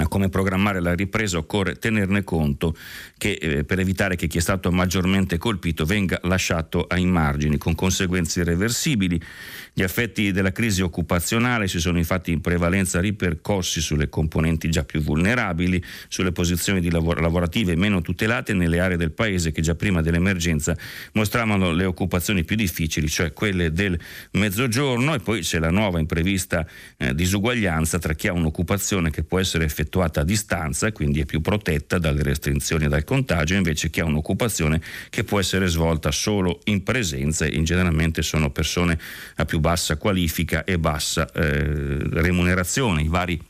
[0.06, 2.76] come programmare la ripresa occorre tenerne conto
[3.18, 7.74] che, eh, per evitare che chi è stato maggiormente colpito venga lasciato ai margini con
[7.74, 9.20] conseguenze irreversibili.
[9.74, 15.02] Gli effetti della crisi occupazionale si sono infatti in prevalenza ripercossi sulle componenti già più
[15.02, 20.76] vulnerabili, sulle posizioni lavor- lavorative meno tutelate nelle aree del paese che già prima dell'emergenza
[21.14, 24.00] mostravano le occupazioni più difficili, cioè quelle del
[24.32, 26.66] mezzogiorno e poi c'è la nuova imprevista
[26.98, 31.26] eh, disuguaglianza tra chi ha un'occupazione che può essere effettuata effettuata a distanza quindi è
[31.26, 36.12] più protetta dalle restrizioni e dal contagio, invece chi ha un'occupazione che può essere svolta
[36.12, 39.00] solo in presenza e generalmente sono persone
[39.36, 43.02] a più bassa qualifica e bassa eh, remunerazione.
[43.02, 43.42] I vari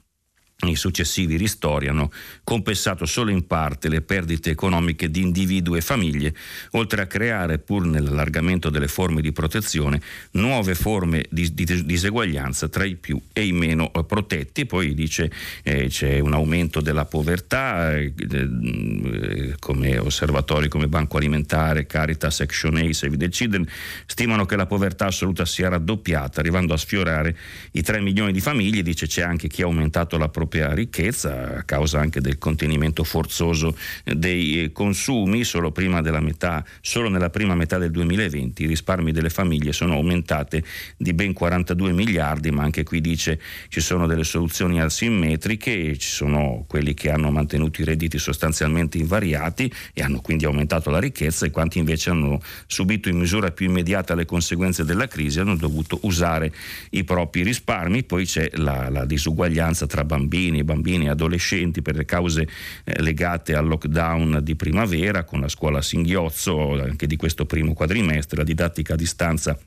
[0.65, 2.11] i successivi ristori hanno
[2.43, 6.33] compensato solo in parte le perdite economiche di individui e famiglie,
[6.71, 12.85] oltre a creare, pur nell'allargamento delle forme di protezione, nuove forme di, di diseguaglianza tra
[12.85, 14.65] i più e i meno protetti.
[14.65, 21.85] Poi dice eh, c'è un aumento della povertà, eh, eh, come osservatori come Banco Alimentare,
[21.85, 23.67] Caritas, Action Aid, Save the Children,
[24.07, 27.37] stimano che la povertà assoluta sia raddoppiata, arrivando a sfiorare
[27.73, 28.81] i 3 milioni di famiglie.
[28.81, 33.77] Dice c'è anche chi ha aumentato la propria ricchezza a causa anche del contenimento forzoso
[34.03, 35.43] dei consumi.
[35.43, 35.73] Solo,
[36.21, 40.63] metà, solo nella prima metà del 2020 i risparmi delle famiglie sono aumentate
[40.95, 46.63] di ben 42 miliardi, ma anche qui dice ci sono delle soluzioni asimmetriche, ci sono
[46.65, 51.51] quelli che hanno mantenuto i redditi sostanzialmente invariati e hanno quindi aumentato la ricchezza e
[51.51, 56.53] quanti invece hanno subito in misura più immediata le conseguenze della crisi hanno dovuto usare
[56.91, 58.03] i propri risparmi.
[58.03, 62.47] Poi c'è la, la disuguaglianza tra bambini bambini, bambini e adolescenti per le cause
[62.83, 67.73] eh, legate al lockdown di primavera con la scuola a singhiozzo anche di questo primo
[67.73, 69.57] quadrimestre, la didattica a distanza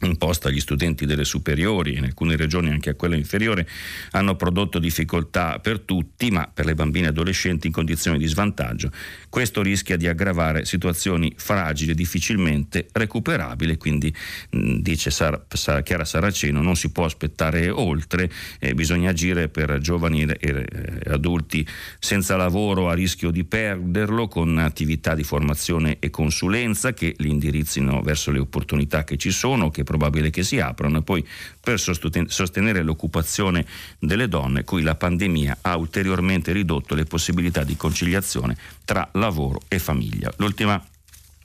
[0.00, 3.66] imposta agli studenti delle superiori, in alcune regioni anche a quella inferiore,
[4.10, 8.90] hanno prodotto difficoltà per tutti, ma per le bambine e adolescenti in condizioni di svantaggio.
[9.34, 14.14] Questo rischia di aggravare situazioni fragili difficilmente recuperabili, quindi
[14.48, 20.22] dice Sara, Sara, Chiara Saraceno, non si può aspettare oltre, eh, bisogna agire per giovani
[20.22, 21.66] e eh, adulti
[21.98, 28.02] senza lavoro a rischio di perderlo con attività di formazione e consulenza che li indirizzino
[28.02, 31.26] verso le opportunità che ci sono, che probabile che si aprano e poi
[31.58, 33.66] per sostenere l'occupazione
[33.98, 39.22] delle donne, cui la pandemia ha ulteriormente ridotto le possibilità di conciliazione tra lavoro
[39.68, 40.32] e famiglia.
[40.38, 40.82] L'ultima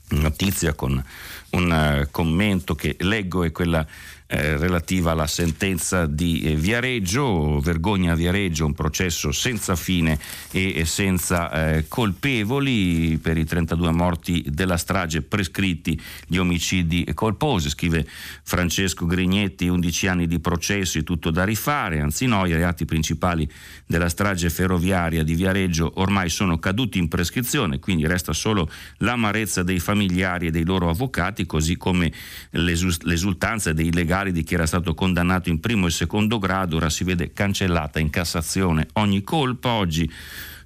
[0.10, 1.04] notizia con
[1.51, 3.85] un uh, commento che leggo è quella
[4.31, 10.19] eh, relativa alla sentenza di eh, Viareggio, vergogna Viareggio, un processo senza fine
[10.51, 17.69] e, e senza eh, colpevoli per i 32 morti della strage prescritti gli omicidi colposi,
[17.69, 18.07] scrive
[18.43, 23.49] Francesco Grignetti, 11 anni di processi, tutto da rifare, anzi no, i reati principali
[23.88, 29.79] della strage ferroviaria di Viareggio ormai sono caduti in prescrizione, quindi resta solo l'amarezza dei
[29.79, 32.12] familiari e dei loro avvocati, così come
[32.52, 37.04] l'esultanza dei legali di chi era stato condannato in primo e secondo grado, ora si
[37.04, 39.69] vede cancellata in Cassazione ogni colpa.
[39.71, 40.10] Oggi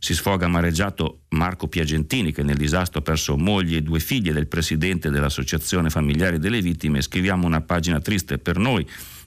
[0.03, 4.47] si sfoga amareggiato Marco Piagentini che nel disastro ha perso moglie e due figlie del
[4.47, 7.01] presidente dell'Associazione Familiari delle Vittime.
[7.01, 8.85] Scriviamo una pagina triste per noi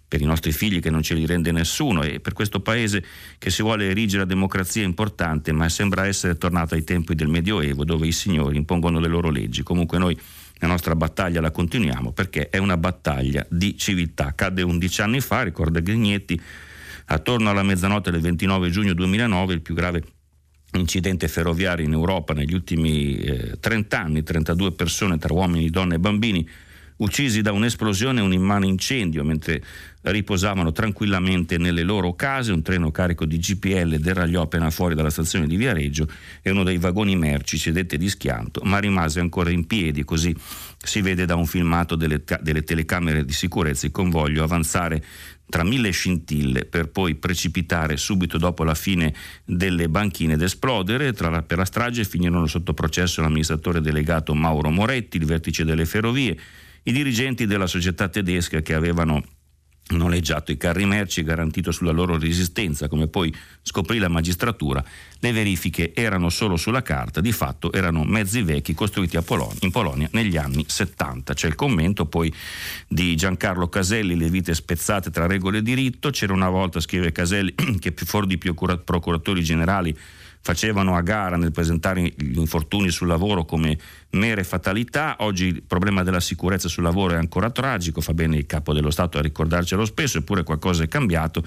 [0.08, 3.02] per i nostri figli che non ce li rende nessuno e per questo paese
[3.38, 7.84] che si vuole erigere la democrazia importante ma sembra essere tornato ai tempi del Medioevo
[7.84, 9.62] dove i signori impongono le loro leggi.
[9.62, 10.16] Comunque noi
[10.58, 14.32] la nostra battaglia la continuiamo perché è una battaglia di civiltà.
[14.34, 16.40] Cadde 11 anni fa, ricorda Grignetti,
[17.06, 20.02] attorno alla mezzanotte del 29 giugno 2009 il più grave
[20.72, 25.98] incidente ferroviario in Europa negli ultimi eh, 30 anni, 32 persone tra uomini, donne e
[25.98, 26.48] bambini
[26.98, 29.62] uccisi da un'esplosione e un immane incendio mentre
[30.10, 32.52] riposavano tranquillamente nelle loro case.
[32.52, 36.08] Un treno carico di GPL deragliò appena fuori dalla stazione di Viareggio
[36.42, 40.34] e uno dei vagoni merci cedette di schianto, ma rimase ancora in piedi, così
[40.78, 45.02] si vede da un filmato delle, delle telecamere di sicurezza il convoglio avanzare
[45.48, 49.14] tra mille scintille per poi precipitare subito dopo la fine
[49.44, 51.14] delle banchine ed esplodere.
[51.16, 56.36] La, per la strage finirono sotto processo l'amministratore delegato Mauro Moretti, il vertice delle ferrovie,
[56.84, 59.22] i dirigenti della società tedesca che avevano
[59.88, 64.84] noleggiato i carri merci e garantito sulla loro resistenza, come poi scoprì la magistratura,
[65.20, 70.08] le verifiche erano solo sulla carta, di fatto erano mezzi vecchi costruiti Polonia, in Polonia
[70.12, 71.34] negli anni 70.
[71.34, 72.32] C'è il commento poi
[72.88, 77.54] di Giancarlo Caselli, le vite spezzate tra regole e diritto, c'era una volta, scrive Caselli,
[77.78, 79.96] che fuori di più procuratori generali
[80.46, 83.76] facevano a gara nel presentare gli infortuni sul lavoro come
[84.16, 85.16] mere fatalità.
[85.20, 88.90] Oggi il problema della sicurezza sul lavoro è ancora tragico, fa bene il capo dello
[88.90, 91.44] Stato a ricordarcelo spesso, eppure qualcosa è cambiato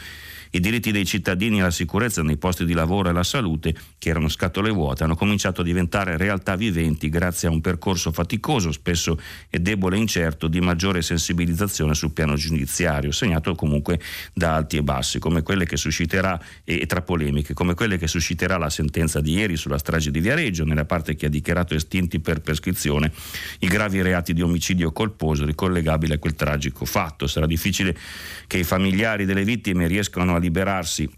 [0.51, 4.29] i diritti dei cittadini alla sicurezza nei posti di lavoro e alla salute, che erano
[4.29, 9.59] scatole vuote, hanno cominciato a diventare realtà viventi grazie a un percorso faticoso, spesso e
[9.59, 13.99] debole e incerto, di maggiore sensibilizzazione sul piano giudiziario, segnato comunque
[14.33, 18.57] da alti e bassi, come quelle che susciterà, e tra polemiche, come quelle che susciterà
[18.57, 22.41] la sentenza di ieri sulla strage di Viareggio, nella parte che ha dichiarato estinti per
[22.59, 23.11] prescrizione
[23.59, 27.25] i gravi reati di omicidio colposo ricollegabili a quel tragico fatto.
[27.25, 27.97] Sarà difficile
[28.45, 31.09] che i familiari delle vittime riescano a liberarsi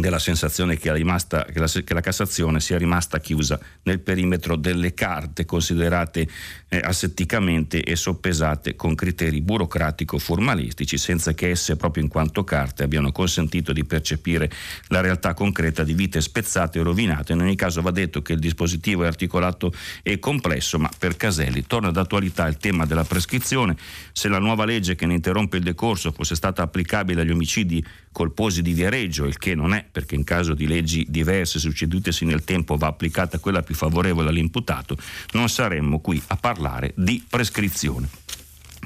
[0.00, 4.94] della sensazione che, rimasta, che, la, che, la, Cassazione sia rimasta chiusa nel perimetro delle
[4.94, 6.28] carte considerate
[6.68, 13.12] eh, assetticamente e soppesate con criteri burocratico-formalistici senza che esse proprio in quanto carte abbiano
[13.12, 14.50] consentito di percepire
[14.88, 17.32] la realtà concreta di vite spezzate e rovinate.
[17.32, 19.72] In ogni caso va detto che il dispositivo è articolato
[20.02, 23.76] e complesso, ma per Caselli torna d'attualità il tema della prescrizione.
[24.12, 28.62] Se la nuova legge che ne interrompe il decorso fosse stata applicabile agli omicidi colposi
[28.62, 32.76] di Viareggio, il che non è perché in caso di leggi diverse succedutesi nel tempo
[32.76, 34.96] va applicata quella più favorevole all'imputato,
[35.32, 38.08] non saremmo qui a parlare di prescrizione.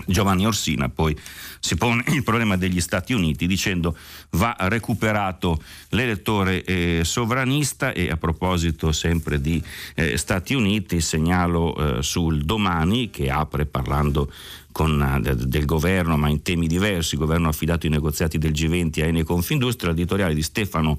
[0.06, 1.16] Giovanni Orsina poi
[1.58, 3.96] si pone il problema degli Stati Uniti dicendo
[4.30, 9.62] va recuperato l'elettore eh, sovranista e a proposito sempre di
[9.94, 14.30] eh, Stati Uniti segnalo eh, sul domani che apre parlando
[14.72, 18.52] con, eh, del governo, ma in temi diversi, il governo ha affidato i negoziati del
[18.52, 20.98] G20 a Ene Confindustria, l'editoriale di Stefano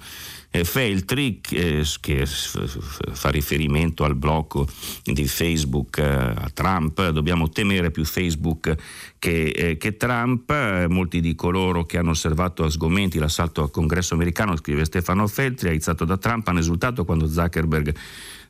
[0.51, 4.67] eh, Feltri che, che fa riferimento al blocco
[5.03, 8.75] di Facebook eh, a Trump, dobbiamo temere più Facebook
[9.17, 10.51] che, eh, che Trump,
[10.87, 15.69] molti di coloro che hanno osservato a sgomenti l'assalto al congresso americano, scrive Stefano Feltri,
[15.69, 17.95] iniziato da Trump, hanno esultato quando Zuckerberg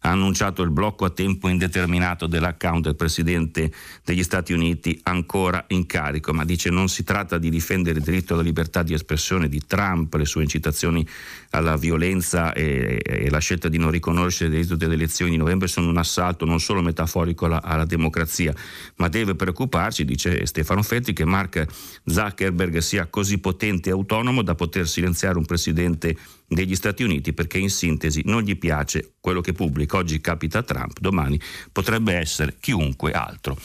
[0.03, 3.71] ha annunciato il blocco a tempo indeterminato dell'account del Presidente
[4.03, 8.33] degli Stati Uniti ancora in carico, ma dice non si tratta di difendere il diritto
[8.33, 11.05] alla libertà di espressione di Trump, le sue incitazioni
[11.51, 15.67] alla violenza e, e la scelta di non riconoscere il diritto delle elezioni di novembre
[15.67, 18.53] sono un assalto non solo metaforico alla, alla democrazia,
[18.95, 21.65] ma deve preoccuparci, dice Stefano Fetti, che Mark
[22.05, 26.15] Zuckerberg sia così potente e autonomo da poter silenziare un Presidente
[26.47, 29.97] degli Stati Uniti perché in sintesi non gli piace quello che pubblica.
[29.97, 31.39] Oggi capita Trump, domani
[31.71, 33.57] potrebbe essere chiunque altro.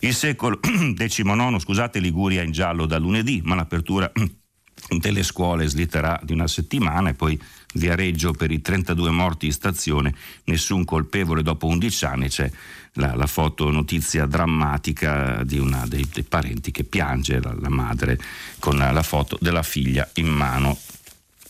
[0.00, 0.60] Il secolo
[0.94, 4.10] XIX, scusate, Liguria in giallo da lunedì, ma l'apertura
[4.88, 7.40] delle scuole slitterà di una settimana e poi
[7.74, 10.14] Viareggio per i 32 morti in stazione,
[10.44, 12.50] nessun colpevole dopo 11 anni, c'è
[12.94, 18.18] la, la foto notizia drammatica di una dei, dei parenti che piange, la, la madre
[18.58, 20.76] con la, la foto della figlia in mano.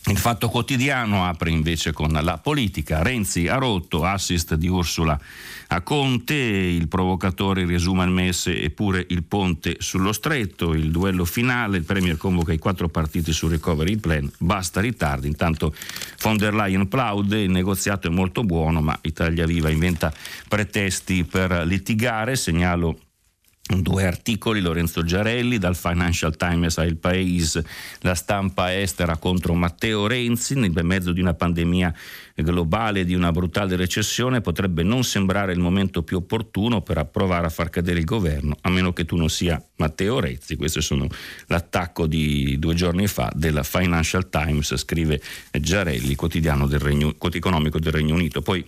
[0.05, 3.01] Il Fatto Quotidiano apre invece con la politica.
[3.01, 5.17] Renzi ha rotto, assist di Ursula
[5.67, 11.77] a Conte, il provocatore riesuma il MES eppure il ponte sullo stretto, il duello finale,
[11.77, 15.73] il Premier convoca i quattro partiti sul recovery plan, basta ritardi, intanto
[16.21, 20.13] von der Leyen plaude, il negoziato è molto buono ma Italia Viva inventa
[20.47, 22.99] pretesti per litigare, segnalo
[23.65, 27.65] Due articoli, Lorenzo Giarelli, dal Financial Times a Il Paese,
[28.01, 31.93] la stampa estera contro Matteo Renzi, nel mezzo di una pandemia
[32.35, 37.49] globale, di una brutale recessione, potrebbe non sembrare il momento più opportuno per approvare a
[37.49, 40.57] far cadere il governo, a meno che tu non sia Matteo Renzi.
[40.57, 41.07] Questo è
[41.47, 45.21] l'attacco di due giorni fa della Financial Times, scrive
[45.57, 48.41] Giarelli, quotidiano del Regno, economico del Regno Unito.
[48.41, 48.65] Poi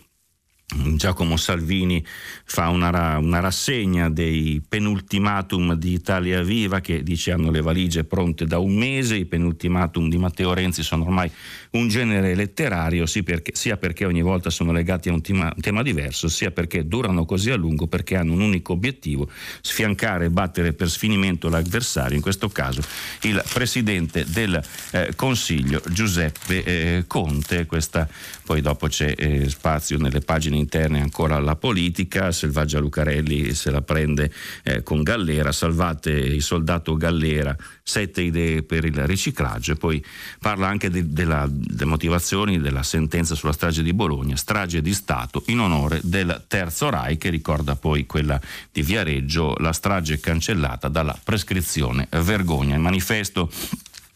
[0.68, 2.03] Giacomo Salvini
[2.43, 8.45] fa una, una, rassegna dei penultimatum di Italia Viva che dice hanno le valigie pronte
[8.45, 11.32] da un mese, i penultimatum di Matteo Renzi sono ormai
[11.76, 15.61] un genere letterario sia perché, sia perché ogni volta sono legati a un tema, un
[15.61, 19.30] tema, diverso, sia perché durano così a lungo, perché hanno un unico obiettivo,
[19.61, 22.82] sfiancare e battere per sfinimento l'avversario, in questo caso
[23.21, 24.61] il Presidente del
[24.91, 28.07] eh, Consiglio Giuseppe eh, Conte, questa,
[28.45, 33.82] poi dopo c'è eh, spazio nelle pagine interne ancora la politica, Selvaggia Lucarelli se la
[33.82, 34.32] prende
[34.63, 37.55] eh, con Gallera, salvate il soldato Gallera,
[37.88, 39.73] sette idee per il riciclaggio.
[39.73, 40.03] E poi
[40.39, 45.43] parla anche de, della, delle motivazioni della sentenza sulla strage di Bologna, strage di Stato
[45.47, 48.39] in onore del Terzo Reich che ricorda poi quella
[48.72, 52.76] di Viareggio, la strage cancellata dalla prescrizione vergogna.
[52.76, 53.49] Il manifesto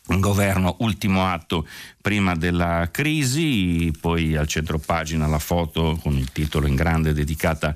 [0.09, 1.67] un governo ultimo atto
[2.09, 7.71] prima della crisi, poi al centro pagina la foto con il titolo in grande dedicata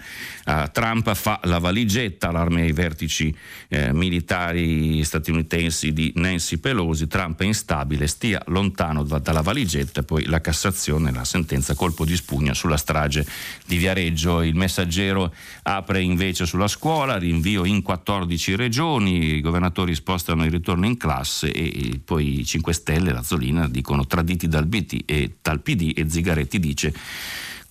[0.46, 3.32] a Trump, fa la valigetta, allarme ai vertici
[3.68, 10.42] eh, militari statunitensi di Nancy Pelosi, Trump è instabile, stia lontano dalla valigetta, poi la
[10.42, 13.28] Cassazione, la sentenza colpo di spugna sulla strage
[13.68, 15.32] di Viareggio, il messaggero
[15.62, 21.52] apre invece sulla scuola, rinvio in 14 regioni, i governatori spostano il ritorno in classe
[21.52, 26.10] e poi i 5 Stelle, la Zolina dicono traditi dal, BT e, dal PD e
[26.10, 26.94] Zigaretti dice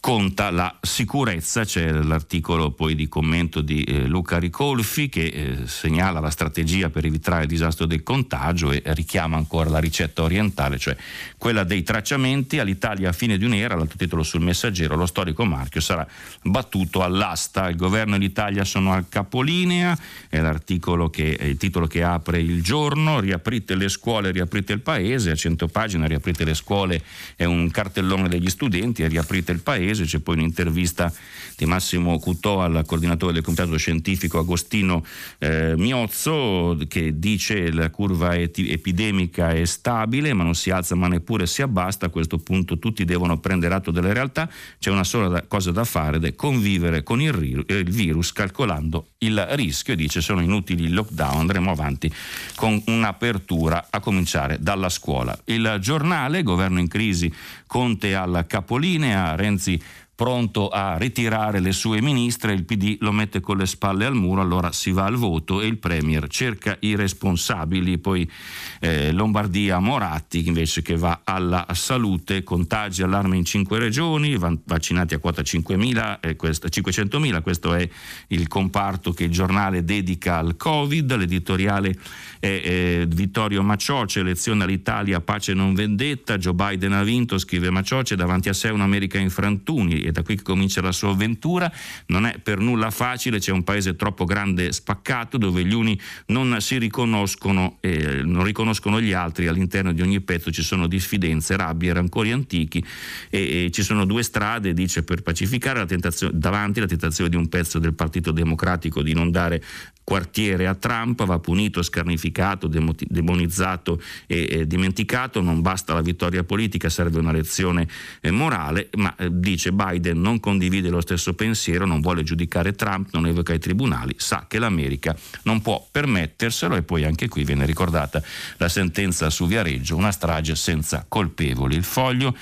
[0.03, 6.18] conta la sicurezza, c'è l'articolo poi di commento di eh, Luca Ricolfi che eh, segnala
[6.18, 10.96] la strategia per evitare il disastro del contagio e richiama ancora la ricetta orientale, cioè
[11.38, 12.59] quella dei tracciamenti.
[12.59, 16.05] all'Italia a fine di un'era, l'altro titolo sul messaggero, lo storico marchio sarà
[16.42, 19.96] battuto all'asta, il governo e l'Italia sono al capolinea,
[20.28, 24.80] è l'articolo che, è il titolo che apre il giorno, riaprite le scuole, riaprite il
[24.80, 27.00] paese, a 100 pagine riaprite le scuole
[27.36, 31.12] è un cartellone degli studenti, riaprite il paese, paese, c'è poi un'intervista
[31.57, 35.05] di Massimo Cutò al coordinatore del comitato scientifico Agostino
[35.38, 41.09] eh, Miozzo che dice la curva eti- epidemica è stabile ma non si alza ma
[41.09, 45.28] neppure si abbassa, a questo punto tutti devono prendere atto delle realtà, c'è una sola
[45.28, 49.93] da- cosa da fare ed è convivere con il, ri- il virus calcolando il rischio
[49.93, 52.12] e dice sono inutili il lockdown, andremo avanti
[52.55, 55.38] con un'apertura a cominciare dalla scuola.
[55.45, 57.32] Il giornale, governo in crisi,
[57.66, 59.81] Conte al capolinea, Renzi
[60.22, 64.40] pronto a ritirare le sue ministre, il PD lo mette con le spalle al muro,
[64.40, 68.30] allora si va al voto e il Premier cerca i responsabili, poi
[68.78, 75.18] eh, Lombardia Moratti invece che va alla salute, contagi, allarme in cinque regioni, vaccinati a
[75.18, 77.88] quota 5.000, eh, questo, 500.000, questo è
[78.28, 81.96] il comparto che il giornale dedica al Covid, l'editoriale
[82.38, 88.14] è eh, Vittorio Macioce, elezione all'Italia, pace non vendetta, Joe Biden ha vinto, scrive Macioce,
[88.14, 91.72] davanti a sé un'America in frantumi da qui che comincia la sua avventura.
[92.06, 96.56] Non è per nulla facile, c'è un paese troppo grande spaccato dove gli uni non
[96.60, 101.92] si riconoscono, eh, non riconoscono gli altri, all'interno di ogni pezzo ci sono diffidenze, rabbie,
[101.92, 102.84] rancori antichi
[103.30, 105.86] e, e ci sono due strade, dice, per pacificare la
[106.32, 109.62] davanti la tentazione di un pezzo del Partito Democratico di non dare
[110.05, 117.18] quartiere a Trump, va punito, scarnificato, demonizzato e, dimenticato, non basta la vittoria politica, serve
[117.18, 117.86] una lezione
[118.20, 123.09] eh, morale, ma eh, dice Biden non condivide lo stesso pensiero, non vuole giudicare Trump,
[123.12, 126.76] non evoca i tribunali, sa che l'America non può permetterselo.
[126.76, 128.22] E poi anche qui viene ricordata
[128.57, 131.76] la sentenza su Viareggio, una strage senza colpevoli.
[131.76, 132.36] Il foglio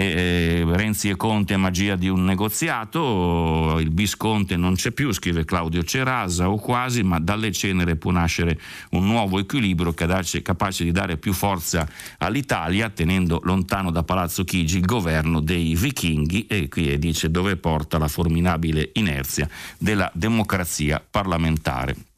[0.00, 5.44] eh, Renzi e Conte magia di un negoziato, il bis Conte non c'è più, scrive
[5.44, 8.58] Claudio Cerasa o quasi, ma dalle cenere può nascere
[8.90, 11.88] un nuovo equilibrio capace di dare più forza
[12.18, 17.98] all'Italia, tenendo lontano da Palazzo Chigi il governo dei vichinghi e qui dice dove porta
[17.98, 19.48] la formidabile inerzia
[19.78, 22.09] della democrazia parlamentare.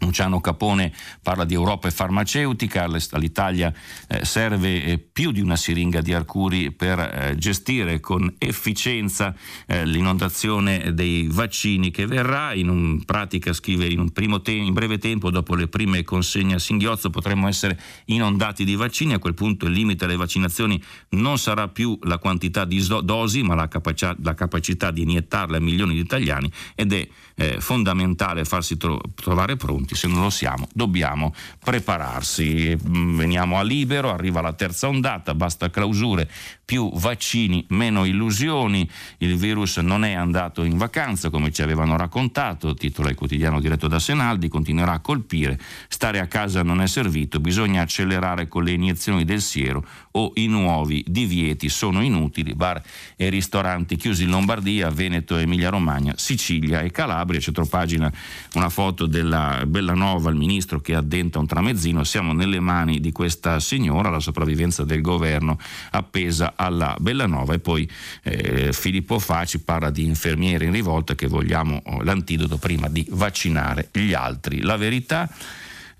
[0.00, 0.92] Luciano Capone
[1.22, 3.72] parla di Europa e farmaceutica, all'Italia
[4.08, 9.34] eh, serve eh, più di una siringa di Arcuri per eh, gestire con efficienza
[9.66, 15.30] l'inondazione dei vaccini che verrà, in un, pratica scrive in, un te- in breve tempo
[15.30, 19.72] dopo le prime consegne a singhiozzo potremmo essere inondati di vaccini, a quel punto il
[19.72, 24.90] limite alle vaccinazioni non sarà più la quantità di dosi ma la, capaci- la capacità
[24.90, 27.08] di iniettarle a milioni di italiani ed è
[27.40, 29.94] eh, fondamentale farsi tro- trovare pronti.
[29.94, 32.76] Se non lo siamo dobbiamo prepararsi.
[32.86, 36.28] Mm, veniamo a libero, arriva la terza ondata, basta clausure,
[36.70, 38.88] più vaccini, meno illusioni,
[39.18, 43.88] il virus non è andato in vacanza come ci avevano raccontato, titola il quotidiano diretto
[43.88, 48.72] da Senaldi, continuerà a colpire, stare a casa non è servito, bisogna accelerare con le
[48.72, 52.82] iniezioni del siero o i nuovi divieti sono inutili, bar
[53.16, 58.12] e ristoranti chiusi in Lombardia, Veneto, Emilia Romagna, Sicilia e Calabria, c'è pagina
[58.54, 63.60] una foto della Bellanova, il ministro che addenta un tramezzino, siamo nelle mani di questa
[63.60, 65.58] signora, la sopravvivenza del governo
[65.90, 67.88] appesa alla Bellanova e poi
[68.22, 73.88] eh, Filippo Faci parla di infermieri in rivolta che vogliamo oh, l'antidoto prima di vaccinare
[73.92, 74.62] gli altri.
[74.62, 75.28] La verità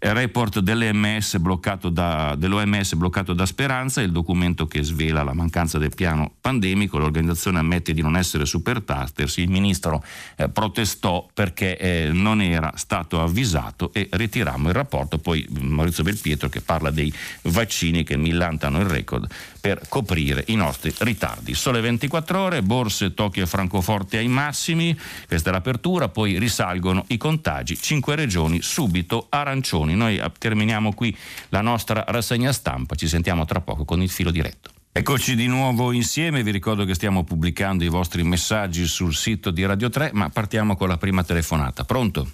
[0.00, 5.94] report dell'OMS bloccato, da, dell'OMS bloccato da Speranza, il documento che svela la mancanza del
[5.94, 10.02] piano pandemico, l'organizzazione ammette di non essere super tasters, il ministro
[10.36, 16.48] eh, protestò perché eh, non era stato avvisato e ritirammo il rapporto, poi Maurizio Belpietro
[16.48, 19.30] che parla dei vaccini che millantano il record
[19.60, 21.54] per coprire i nostri ritardi.
[21.54, 24.98] Sole 24 ore, borse Tokyo e Francoforte ai massimi,
[25.28, 29.94] questa è l'apertura, poi risalgono i contagi, cinque regioni subito arancioni.
[29.94, 31.16] Noi terminiamo qui
[31.50, 34.70] la nostra rassegna stampa, ci sentiamo tra poco con il filo diretto.
[34.92, 39.64] Eccoci di nuovo insieme, vi ricordo che stiamo pubblicando i vostri messaggi sul sito di
[39.64, 41.84] Radio 3, ma partiamo con la prima telefonata.
[41.84, 42.26] Pronto?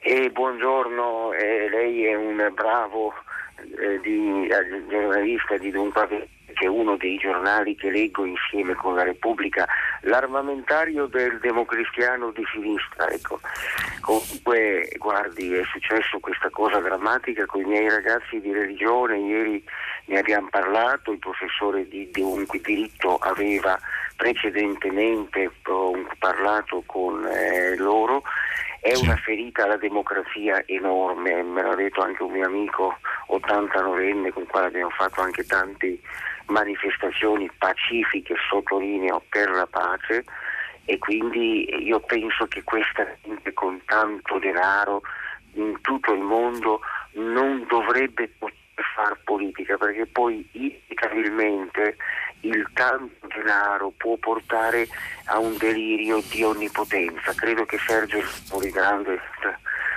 [0.00, 3.14] Eh, buongiorno, eh, lei è un bravo
[3.80, 8.96] eh, di, eh, giornalista di Dunque che è uno dei giornali che leggo insieme con
[8.96, 9.66] la Repubblica,
[10.02, 13.08] l'armamentario del democristiano di sinistra.
[13.08, 13.40] Ecco.
[14.00, 19.64] Comunque, guardi, è successo questa cosa drammatica con i miei ragazzi di religione, ieri
[20.06, 23.78] ne abbiamo parlato, il professore di, di diritto aveva
[24.16, 25.50] precedentemente
[26.18, 28.22] parlato con eh, loro
[28.80, 32.98] è una ferita alla democrazia enorme, me l'ha detto anche un mio amico
[33.28, 35.98] 89enne con il quale abbiamo fatto anche tante
[36.46, 40.24] manifestazioni pacifiche, sottolineo, per la pace
[40.84, 45.02] e quindi io penso che questa gente con tanto denaro
[45.54, 46.80] in tutto il mondo
[47.12, 48.57] non dovrebbe poter
[48.94, 51.96] fare politica perché poi inevitabilmente
[52.40, 54.86] il tanto denaro può portare
[55.26, 57.32] a un delirio di onnipotenza.
[57.34, 59.20] Credo che Sergio il grande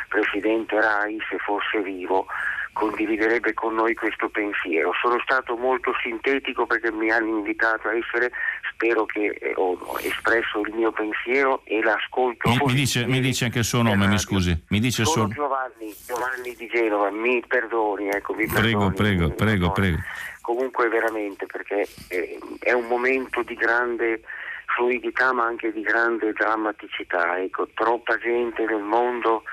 [0.10, 2.28] presidente Rai, se fosse vivo,
[2.74, 4.92] condividerebbe con noi questo pensiero.
[5.02, 8.32] Sono stato molto sintetico perché mi hanno invitato a essere,
[8.72, 12.50] spero che eh, ho espresso il mio pensiero e l'ascolto.
[12.50, 14.58] Mi, mi, dice, mi dice, anche il suo nome, mi scusi.
[14.70, 15.34] Mi dice Sono suo...
[15.34, 19.74] Giovanni, Giovanni di Genova, mi perdoni, ecco, mi prego, perdoni, prego, mi prego, perdoni.
[19.74, 19.98] prego.
[20.42, 24.22] Comunque veramente perché eh, è un momento di grande
[24.66, 27.38] fluidità ma anche di grande drammaticità.
[27.40, 29.44] Ecco, troppa gente nel mondo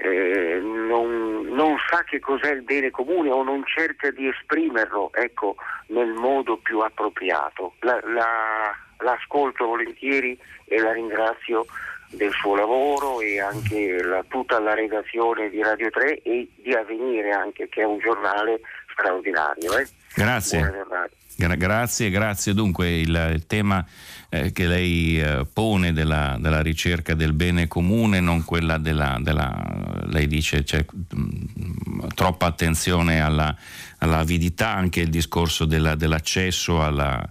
[0.00, 5.56] eh, non, non, sa che cos'è il bene comune o non cerca di esprimerlo ecco,
[5.88, 7.74] nel modo più appropriato.
[7.80, 11.66] La, la, l'ascolto volentieri e la ringrazio
[12.10, 17.32] del suo lavoro e anche la, tutta la redazione di Radio 3 e di Avvenire
[17.32, 18.60] anche che è un giornale
[18.92, 19.76] straordinario.
[19.76, 19.86] Eh?
[20.14, 20.86] Grazie.
[21.36, 22.54] Gra- grazie, grazie.
[22.54, 23.84] Dunque il, il tema
[24.30, 30.04] eh, che lei eh, pone della, della, ricerca del bene comune, non quella della, della
[30.06, 33.56] lei dice c'è mh, mm, troppa attenzione alla,
[33.98, 37.26] alla, avidità, anche il discorso della, dell'accesso alla,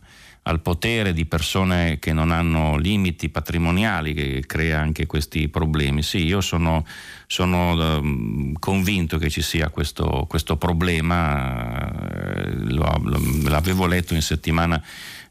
[0.48, 6.02] al potere di persone che non hanno limiti patrimoniali, che crea anche questi problemi.
[6.02, 6.84] Sì, io sono,
[7.28, 14.22] sono uh, convinto che ci sia questo, questo problema, uh, lo, lo, l'avevo letto in
[14.22, 14.82] settimana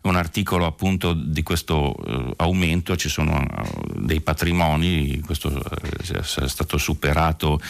[0.07, 6.49] un articolo appunto di questo uh, aumento, ci sono uh, dei patrimoni, questo uh, è
[6.49, 7.61] stato superato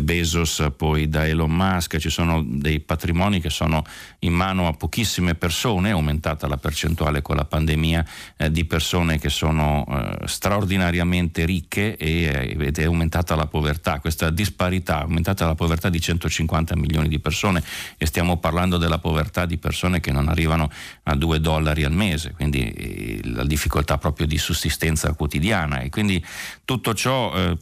[0.00, 3.84] Bezos poi da Elon Musk, ci sono dei patrimoni che sono
[4.20, 8.06] in mano a pochissime persone, è aumentata la percentuale con la pandemia
[8.50, 9.84] di persone che sono
[10.26, 16.00] straordinariamente ricche e, ed è aumentata la povertà, questa disparità, è aumentata la povertà di
[16.00, 17.62] 150 milioni di persone
[17.96, 20.70] e stiamo parlando della povertà di persone che non arrivano
[21.04, 25.88] a 2 dollari dollari al mese, quindi eh, la difficoltà proprio di sussistenza quotidiana e
[25.88, 26.22] quindi
[26.64, 27.56] tutto ciò eh,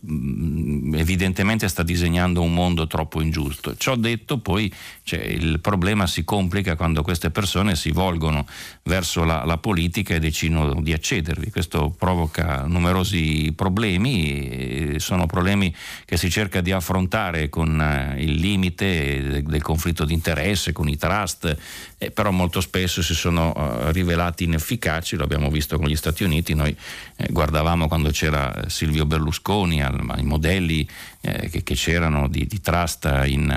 [0.95, 3.77] evidentemente sta disegnando un mondo troppo ingiusto.
[3.77, 8.47] Ciò detto poi cioè, il problema si complica quando queste persone si volgono
[8.85, 16.17] verso la, la politica e decidono di accedervi, questo provoca numerosi problemi, sono problemi che
[16.17, 21.57] si cerca di affrontare con eh, il limite del conflitto di interesse, con i trust,
[21.99, 26.25] eh, però molto spesso si sono uh, rivelati inefficaci, lo abbiamo visto con gli Stati
[26.25, 26.75] Uniti, noi
[27.17, 30.89] eh, guardavamo quando c'era Silvio Berlusconi al, ai modelli
[31.21, 33.53] eh, che, che, c'erano di, di trust in,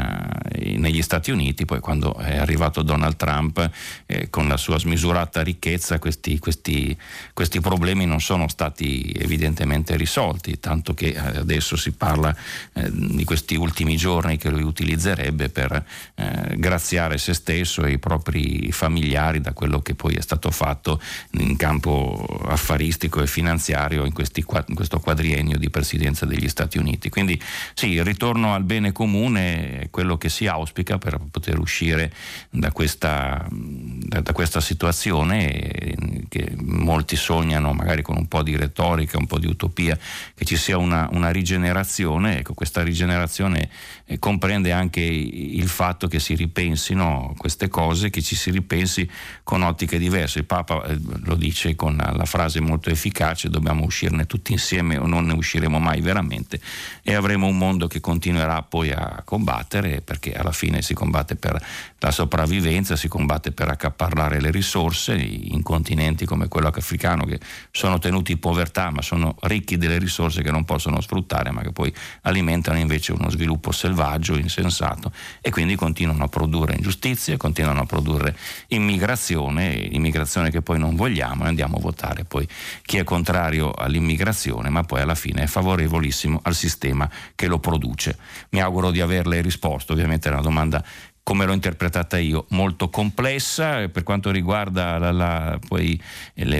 [0.59, 3.69] in, negli Stati Uniti, poi quando è arrivato Donald Trump
[4.05, 6.97] eh, con la sua smisurata ricchezza questi, questi,
[7.33, 12.35] questi, problemi non sono stati evidentemente risolti, tanto che eh, adesso si parla
[12.73, 15.85] eh, di questi ultimi giorni che lui utilizzerebbe per
[16.15, 20.99] eh, graziare se stesso e i propri familiari da quello che poi è stato fatto
[21.31, 27.09] in campo affaristico e finanziario in, questi, in questo quadriennio di presidenza degli Stati Uniti.
[27.09, 27.39] Quindi
[27.73, 32.11] sì, il ritorno al bene comune è quello che si auspica per poter uscire
[32.49, 35.95] da questa, da questa situazione
[36.29, 39.97] che molti sognano magari con un po' di retorica, un po' di utopia,
[40.35, 43.69] che ci sia una, una rigenerazione, ecco questa rigenerazione
[44.05, 49.09] eh, comprende anche il fatto che si ripensino queste cose, che ci si ripensi
[49.43, 50.39] con ottiche diverse.
[50.39, 55.05] Il Papa eh, lo dice con la frase molto efficace, dobbiamo uscirne tutti insieme o
[55.05, 56.59] non ne usciremo mai veramente
[57.01, 61.63] e avremo un mondo che continuerà poi a combattere perché alla fine si combatte per
[61.99, 65.15] la sopravvivenza, si combatte per accaparrare le risorse.
[65.15, 67.39] In continenti come quello africano che
[67.71, 71.71] sono tenuti in povertà ma sono ricchi delle risorse che non possono sfruttare ma che
[71.71, 75.11] poi alimentano invece uno sviluppo selvaggio, insensato
[75.41, 78.35] e quindi continuano a produrre ingiustizie, continuano a produrre
[78.67, 82.47] immigrazione, immigrazione che poi non vogliamo e andiamo a votare poi
[82.83, 87.09] chi è contrario all'immigrazione ma poi alla fine è favorevolissimo al sistema
[87.41, 88.17] che lo produce.
[88.51, 90.83] Mi auguro di averle risposto, ovviamente è una domanda
[91.23, 96.01] come l'ho interpretata io, molto complessa per quanto riguarda la, la, poi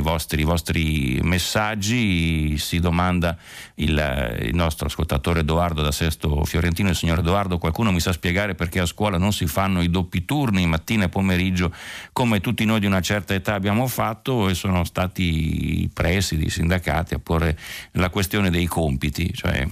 [0.01, 3.35] vostri, i vostri messaggi, si domanda
[3.75, 8.53] il, il, nostro ascoltatore Edoardo da Sesto Fiorentino, il signor Edoardo, qualcuno mi sa spiegare
[8.53, 11.73] perché a scuola non si fanno i doppi turni mattina e pomeriggio
[12.11, 16.49] come tutti noi di una certa età abbiamo fatto e sono stati i presidi, i
[16.49, 17.57] sindacati a porre
[17.93, 19.67] la questione dei compiti, cioè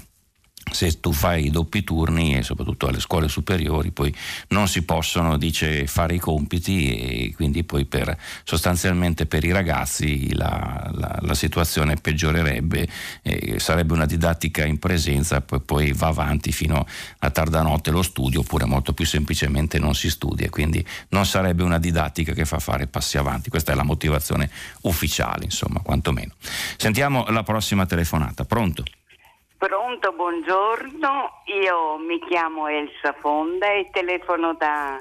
[0.72, 4.14] se tu fai i doppi turni e soprattutto alle scuole superiori poi
[4.50, 10.34] non si possono dice fare i compiti e quindi poi per, sostanzialmente per i ragazzi
[10.34, 12.88] la, la, la situazione peggiorerebbe
[13.22, 16.86] eh, sarebbe una didattica in presenza poi, poi, va avanti fino
[17.20, 20.50] a tarda notte lo studio oppure molto più semplicemente non si studia.
[20.50, 23.50] Quindi non sarebbe una didattica che fa fare passi avanti.
[23.50, 24.50] Questa è la motivazione
[24.82, 26.34] ufficiale insomma quantomeno.
[26.78, 28.46] Sentiamo la prossima telefonata.
[28.46, 28.84] Pronto?
[29.60, 34.98] Pronto, buongiorno, io mi chiamo Elsa Fonda e telefono da,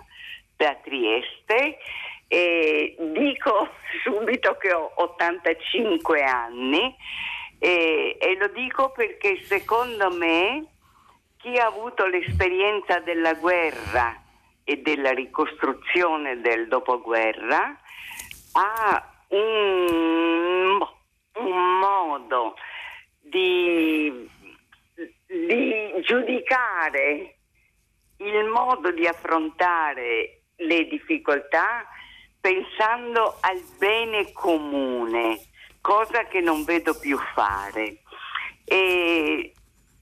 [0.57, 1.79] da Trieste
[2.27, 3.69] e dico
[4.03, 6.93] subito che ho 85 anni
[7.61, 10.65] e, e lo dico perché secondo me
[11.37, 14.21] chi ha avuto l'esperienza della guerra
[14.65, 17.79] e della ricostruzione del dopoguerra
[18.55, 20.85] ha un,
[21.35, 22.57] un modo
[23.21, 24.37] di
[25.29, 27.37] di giudicare
[28.17, 31.87] il modo di affrontare le difficoltà
[32.41, 35.41] pensando al bene comune,
[35.81, 37.99] cosa che non vedo più fare.
[38.65, 39.53] E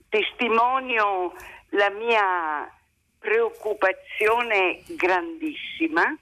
[0.09, 1.35] testimonio
[1.71, 2.73] la mia
[3.19, 6.17] preoccupazione grandissima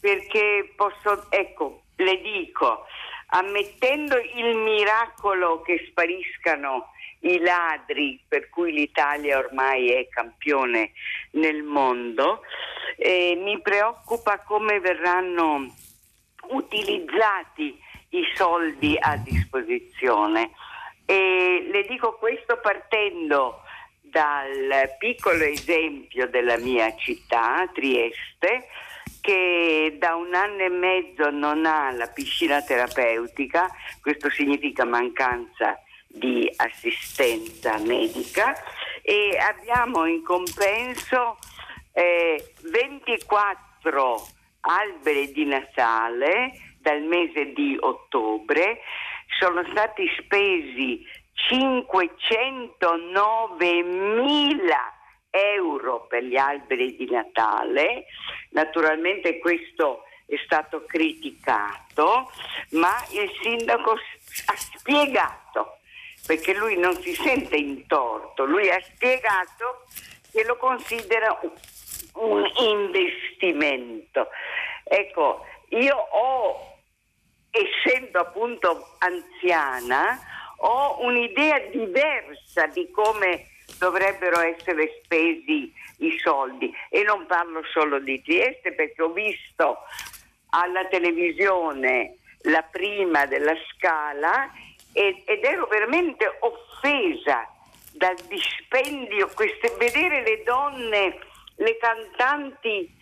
[0.00, 2.86] perché posso, ecco, le dico,
[3.28, 6.90] ammettendo il miracolo che spariscano
[7.20, 10.92] i ladri per cui l'Italia ormai è campione
[11.32, 12.42] nel mondo,
[12.96, 15.74] eh, mi preoccupa come verranno
[16.48, 17.78] utilizzati
[18.10, 20.50] i soldi a disposizione.
[21.04, 23.62] E le dico questo partendo
[24.00, 28.68] dal piccolo esempio della mia città, Trieste,
[29.20, 33.68] che da un anno e mezzo non ha la piscina terapeutica,
[34.00, 35.78] questo significa mancanza
[36.12, 38.52] di assistenza medica
[39.02, 41.38] e abbiamo in compenso
[41.92, 44.26] eh, 24
[44.60, 46.50] alberi di Natale
[46.80, 48.80] dal mese di ottobre,
[49.38, 51.06] sono stati spesi
[51.48, 54.92] 509 mila
[55.30, 58.06] euro per gli alberi di Natale,
[58.50, 62.30] naturalmente questo è stato criticato,
[62.70, 65.78] ma il sindaco ha spiegato
[66.30, 69.82] perché lui non si sente in torto, lui ha spiegato
[70.30, 71.36] che lo considera
[72.12, 74.28] un investimento.
[74.84, 76.76] Ecco, io ho,
[77.50, 80.20] essendo appunto anziana,
[80.58, 88.22] ho un'idea diversa di come dovrebbero essere spesi i soldi e non parlo solo di
[88.22, 89.78] Trieste perché ho visto
[90.50, 94.48] alla televisione la prima della Scala
[94.92, 97.48] ed, ed ero veramente offesa
[97.92, 101.18] dal dispendio, queste, vedere le donne,
[101.56, 102.98] le cantanti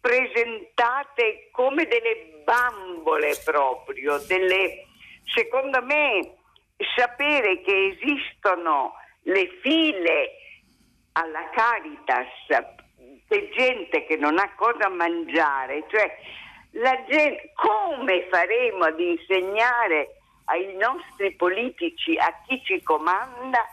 [0.00, 4.86] presentate come delle bambole proprio, delle,
[5.24, 6.34] secondo me
[6.96, 10.30] sapere che esistono le file
[11.12, 12.28] alla Caritas
[13.26, 16.18] per gente che non ha cosa mangiare, cioè
[16.72, 23.64] la gente, come faremo ad insegnare ai nostri politici, a chi ci comanda,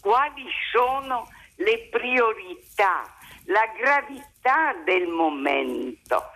[0.00, 3.02] quali sono le priorità,
[3.44, 6.30] la gravità del momento.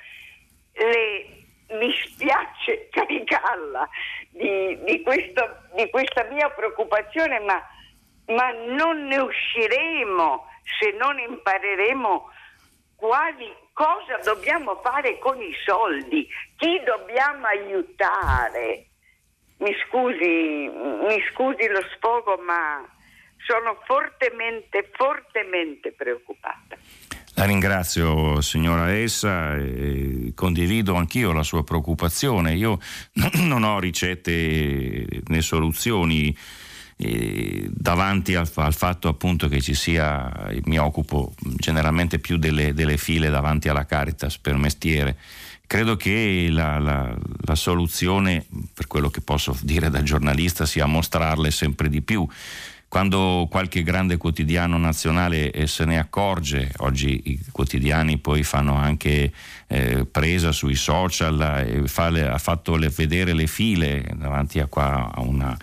[0.73, 1.43] Le,
[1.79, 3.89] mi spiace caricarla
[4.31, 7.63] di, di, questo, di, questa mia preoccupazione, ma,
[8.27, 10.47] ma non ne usciremo
[10.79, 12.31] se non impareremo
[12.97, 18.92] quali, cosa dobbiamo fare con i soldi, chi dobbiamo aiutare.
[19.63, 22.85] Mi scusi, mi scusi lo sfogo, ma
[23.47, 26.77] sono fortemente, fortemente preoccupata.
[27.35, 32.55] La ringrazio signora Essa e condivido anch'io la sua preoccupazione.
[32.55, 32.79] Io
[33.47, 36.37] non ho ricette né soluzioni
[37.69, 40.31] davanti al, al, fatto appunto che ci sia,
[40.65, 45.17] mi occupo generalmente più delle, delle file davanti alla Caritas per mestiere.
[45.73, 47.17] Credo che la, la,
[47.47, 48.45] la, soluzione,
[48.75, 52.29] per quello che posso dire da giornalista, sia mostrarle sempre di più.
[52.89, 59.33] Quando qualche grande quotidiano nazionale eh, se ne accorge, oggi i quotidiani poi fanno anche
[59.67, 64.67] eh, presa sui social, eh, fa le, ha fatto le, vedere le file davanti a,
[64.67, 65.57] qua, a una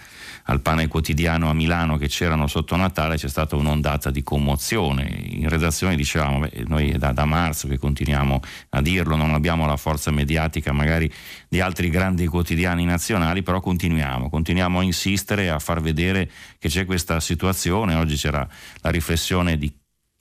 [0.49, 5.03] al pane quotidiano a Milano che c'erano sotto Natale c'è stata un'ondata di commozione.
[5.29, 8.39] In redazione dicevamo, beh, noi da, da, marzo che continuiamo
[8.69, 11.11] a dirlo, non abbiamo la forza mediatica magari
[11.47, 16.85] di altri grandi quotidiani nazionali, però continuiamo, continuiamo a insistere, a far vedere che c'è
[16.85, 17.93] questa situazione.
[17.93, 18.47] Oggi c'era
[18.81, 19.71] la riflessione di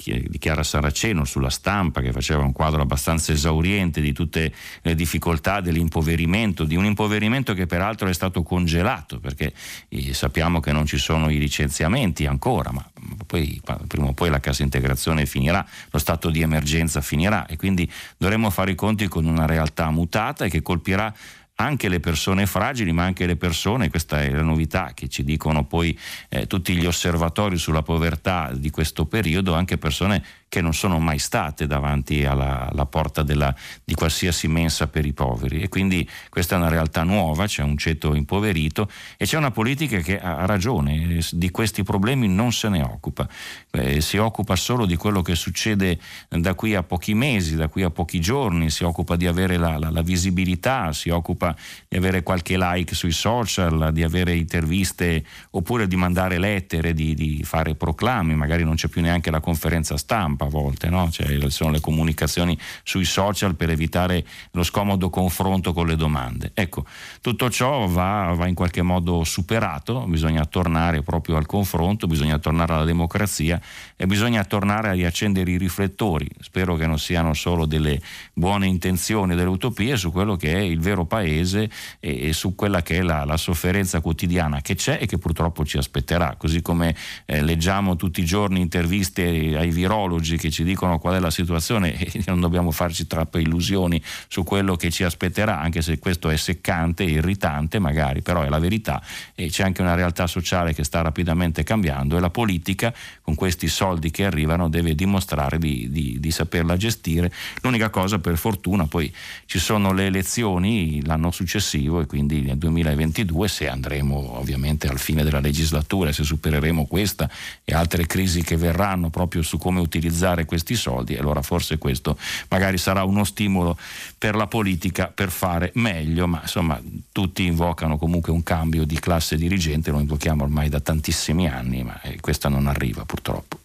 [0.00, 5.60] di Chiara Saraceno sulla stampa che faceva un quadro abbastanza esauriente di tutte le difficoltà
[5.60, 9.52] dell'impoverimento, di un impoverimento che peraltro è stato congelato perché
[9.88, 12.88] eh, sappiamo che non ci sono i licenziamenti ancora, ma
[13.26, 17.90] poi, prima o poi la cassa integrazione finirà, lo stato di emergenza finirà e quindi
[18.16, 21.12] dovremo fare i conti con una realtà mutata e che colpirà
[21.60, 25.64] anche le persone fragili, ma anche le persone, questa è la novità che ci dicono
[25.64, 25.98] poi
[26.28, 31.18] eh, tutti gli osservatori sulla povertà di questo periodo, anche persone che non sono mai
[31.18, 35.60] state davanti alla, alla porta della, di qualsiasi mensa per i poveri.
[35.60, 39.98] E quindi questa è una realtà nuova, c'è un ceto impoverito e c'è una politica
[39.98, 43.28] che ha ragione, di questi problemi non se ne occupa,
[43.72, 47.82] eh, si occupa solo di quello che succede da qui a pochi mesi, da qui
[47.82, 51.54] a pochi giorni, si occupa di avere la, la, la visibilità, si occupa
[51.86, 57.42] di avere qualche like sui social, di avere interviste oppure di mandare lettere, di, di
[57.44, 61.10] fare proclami, magari non c'è più neanche la conferenza stampa stampa a volte, no?
[61.10, 66.52] cioè, sono le comunicazioni sui social per evitare lo scomodo confronto con le domande.
[66.54, 66.84] Ecco,
[67.20, 72.74] tutto ciò va, va in qualche modo superato, bisogna tornare proprio al confronto, bisogna tornare
[72.74, 73.60] alla democrazia
[73.96, 76.28] e bisogna tornare a riaccendere i riflettori.
[76.40, 78.00] Spero che non siano solo delle
[78.32, 81.68] buone intenzioni, delle utopie su quello che è il vero paese
[81.98, 85.64] e, e su quella che è la, la, sofferenza quotidiana che c'è e che purtroppo
[85.64, 86.34] ci aspetterà.
[86.36, 91.16] Così come eh, leggiamo tutti i giorni interviste ai virologi oggi che ci dicono qual
[91.16, 95.80] è la situazione e non dobbiamo farci troppe illusioni su quello che ci aspetterà, anche
[95.80, 99.02] se questo è seccante, irritante magari, però è la verità
[99.34, 103.68] e c'è anche una realtà sociale che sta rapidamente cambiando e la politica con questi
[103.68, 107.32] soldi che arrivano deve dimostrare di, di, di saperla gestire.
[107.62, 109.12] L'unica cosa per fortuna poi
[109.46, 115.24] ci sono le elezioni l'anno successivo e quindi nel 2022 se andremo ovviamente al fine
[115.24, 117.30] della legislatura, se supereremo questa
[117.64, 121.78] e altre crisi che verranno proprio su come utilizzare utilizzare questi soldi e allora forse
[121.78, 122.18] questo
[122.50, 123.76] magari sarà uno stimolo
[124.18, 126.80] per la politica per fare meglio, ma insomma
[127.12, 132.00] tutti invocano comunque un cambio di classe dirigente, lo invochiamo ormai da tantissimi anni, ma
[132.02, 133.58] eh, questa non arriva purtroppo.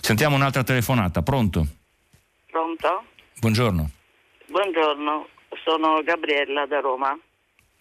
[0.00, 1.66] Sentiamo un'altra telefonata, pronto?
[2.50, 3.04] Pronto?
[3.38, 3.90] Buongiorno.
[4.46, 5.28] Buongiorno,
[5.64, 7.16] sono Gabriella da Roma.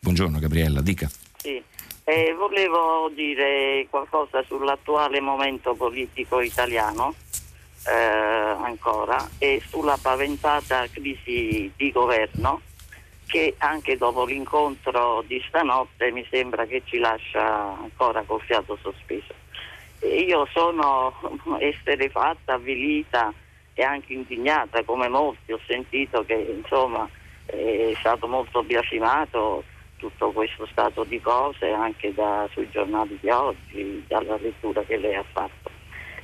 [0.02, 1.10] Buongiorno Gabriella, dica.
[1.38, 1.64] Sì.
[2.08, 7.16] Eh, volevo dire qualcosa sull'attuale momento politico italiano
[7.88, 12.62] eh, ancora e sulla paventata crisi di governo
[13.28, 19.34] che anche dopo l'incontro di stanotte mi sembra che ci lascia ancora col fiato sospeso.
[20.02, 21.14] Io sono
[21.60, 23.34] esterefatta, avvilita
[23.74, 27.10] e anche indignata come molti, ho sentito che insomma
[27.46, 29.64] è stato molto biasimato
[29.98, 35.16] tutto questo stato di cose anche da, sui giornali di oggi, dalla lettura che lei
[35.16, 35.75] ha fatto.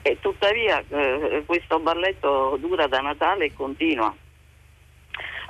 [0.04, 4.14] E tuttavia eh, questo balletto dura da Natale e continua.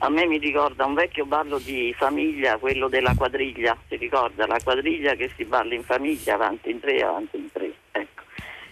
[0.03, 4.59] A me mi ricorda un vecchio ballo di famiglia, quello della quadriglia, si ricorda la
[4.61, 7.71] quadriglia che si balla in famiglia, avanti in tre, avanti in tre.
[7.91, 8.23] Ecco.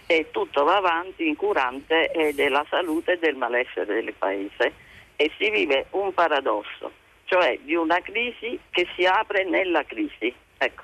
[0.06, 4.72] E tutto va avanti incurante della salute e del malessere del paese
[5.14, 6.90] e si vive un paradosso,
[7.24, 10.34] cioè di una crisi che si apre nella crisi.
[10.58, 10.82] Ecco.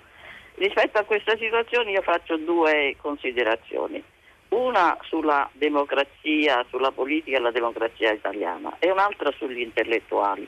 [0.54, 4.02] Rispetto a questa situazione io faccio due considerazioni.
[4.50, 10.46] Una sulla democrazia, sulla politica e la democrazia italiana e un'altra sugli intellettuali.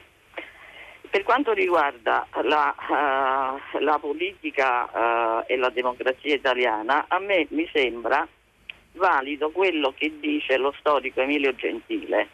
[1.10, 7.68] Per quanto riguarda la, uh, la politica uh, e la democrazia italiana, a me mi
[7.72, 8.26] sembra
[8.92, 12.28] valido quello che dice lo storico Emilio Gentile,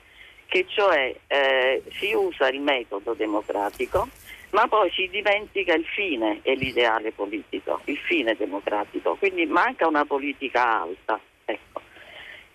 [0.46, 4.08] che cioè eh, si usa il metodo democratico,
[4.50, 10.04] ma poi si dimentica il fine e l'ideale politico, il fine democratico, quindi manca una
[10.04, 11.20] politica alta.
[11.44, 11.82] Ecco.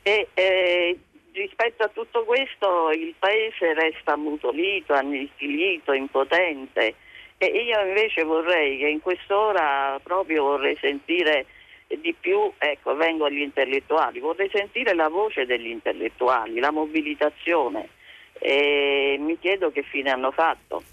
[0.01, 0.97] E, eh,
[1.33, 6.95] rispetto a tutto questo il paese resta ammutolito, annichilito, impotente
[7.37, 11.45] e io invece vorrei che in quest'ora proprio vorrei sentire
[11.87, 17.89] di più, ecco, vengo agli intellettuali, vorrei sentire la voce degli intellettuali, la mobilitazione
[18.33, 20.83] e mi chiedo che fine hanno fatto.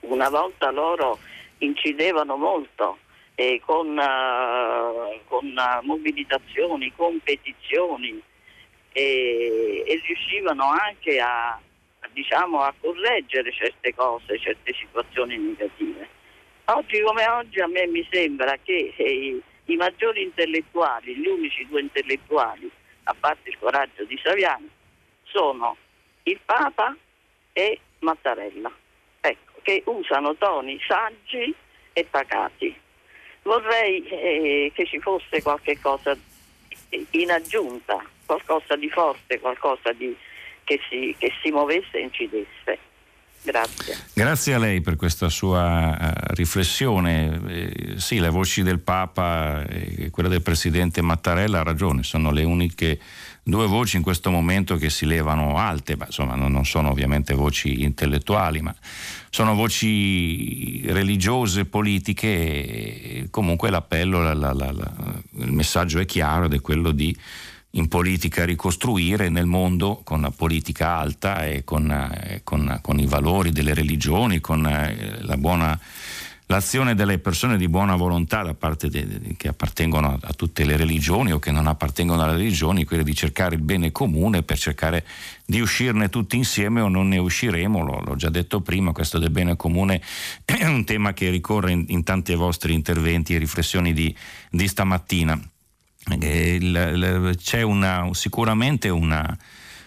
[0.00, 1.18] Una volta loro
[1.58, 2.98] incidevano molto
[3.36, 8.20] eh, con, uh, con uh, mobilitazioni, competizioni
[8.92, 11.60] e, e, riuscivano anche a, a,
[12.12, 16.08] diciamo, a correggere certe cose, certe situazioni negative.
[16.64, 21.82] Oggi come oggi a me mi sembra che eh, i maggiori intellettuali, gli unici due
[21.82, 22.70] intellettuali,
[23.04, 24.66] a parte il coraggio di Saviano,
[25.24, 25.76] sono
[26.22, 26.96] il Papa
[27.52, 28.72] e Mattarella,
[29.20, 31.54] ecco, che usano toni saggi
[31.92, 32.84] e pacati.
[33.46, 36.16] Vorrei eh, che ci fosse qualche cosa
[37.10, 40.14] in aggiunta, qualcosa di forte, qualcosa di,
[40.64, 42.78] che, si, che si muovesse e incidesse.
[43.42, 43.96] Grazie.
[44.12, 47.40] Grazie a lei per questa sua uh, riflessione.
[47.46, 52.42] Eh, sì, le voci del Papa e quella del Presidente Mattarella ha ragione, sono le
[52.42, 52.98] uniche
[53.48, 57.84] due voci in questo momento che si levano alte, ma insomma non, sono ovviamente voci
[57.84, 58.74] intellettuali, ma
[59.30, 64.72] sono voci religiose, politiche e comunque l'appello, la, la, la,
[65.36, 67.16] il messaggio è chiaro ed è quello di
[67.76, 73.06] in politica ricostruire nel mondo con la politica alta e con, eh, con, con i
[73.06, 75.78] valori delle religioni, con eh, la buona,
[76.46, 80.64] l'azione delle persone di buona volontà da parte de, de, che appartengono a, a, tutte
[80.64, 84.58] le religioni o che non appartengono alle religioni, quella di cercare il bene comune per
[84.58, 85.04] cercare
[85.44, 89.30] di uscirne tutti insieme o non ne usciremo, lo, l'ho già detto prima, questo del
[89.30, 90.00] bene comune
[90.44, 94.14] è un tema che ricorre in, in tanti vostri interventi e riflessioni di,
[94.50, 95.40] di stamattina.
[96.20, 99.36] Eh, c'è una, sicuramente una,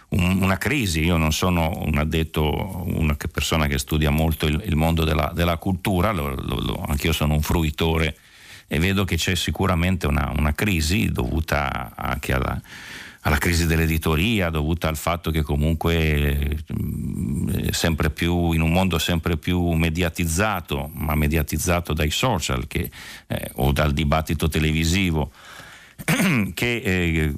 [0.10, 5.04] una, crisi, io non sono un addetto, una persona che studia molto il, il mondo
[5.04, 8.18] della, della cultura, lo, lo, anch'io sono un fruitore
[8.68, 12.60] e vedo che c'è sicuramente una, una crisi dovuta anche alla,
[13.22, 19.38] alla, crisi dell'editoria, dovuta al fatto che comunque mm, sempre più, in un mondo sempre
[19.38, 22.90] più mediatizzato, ma mediatizzato dai social che,
[23.28, 25.32] eh, o dal dibattito televisivo,
[26.54, 27.34] che, eh,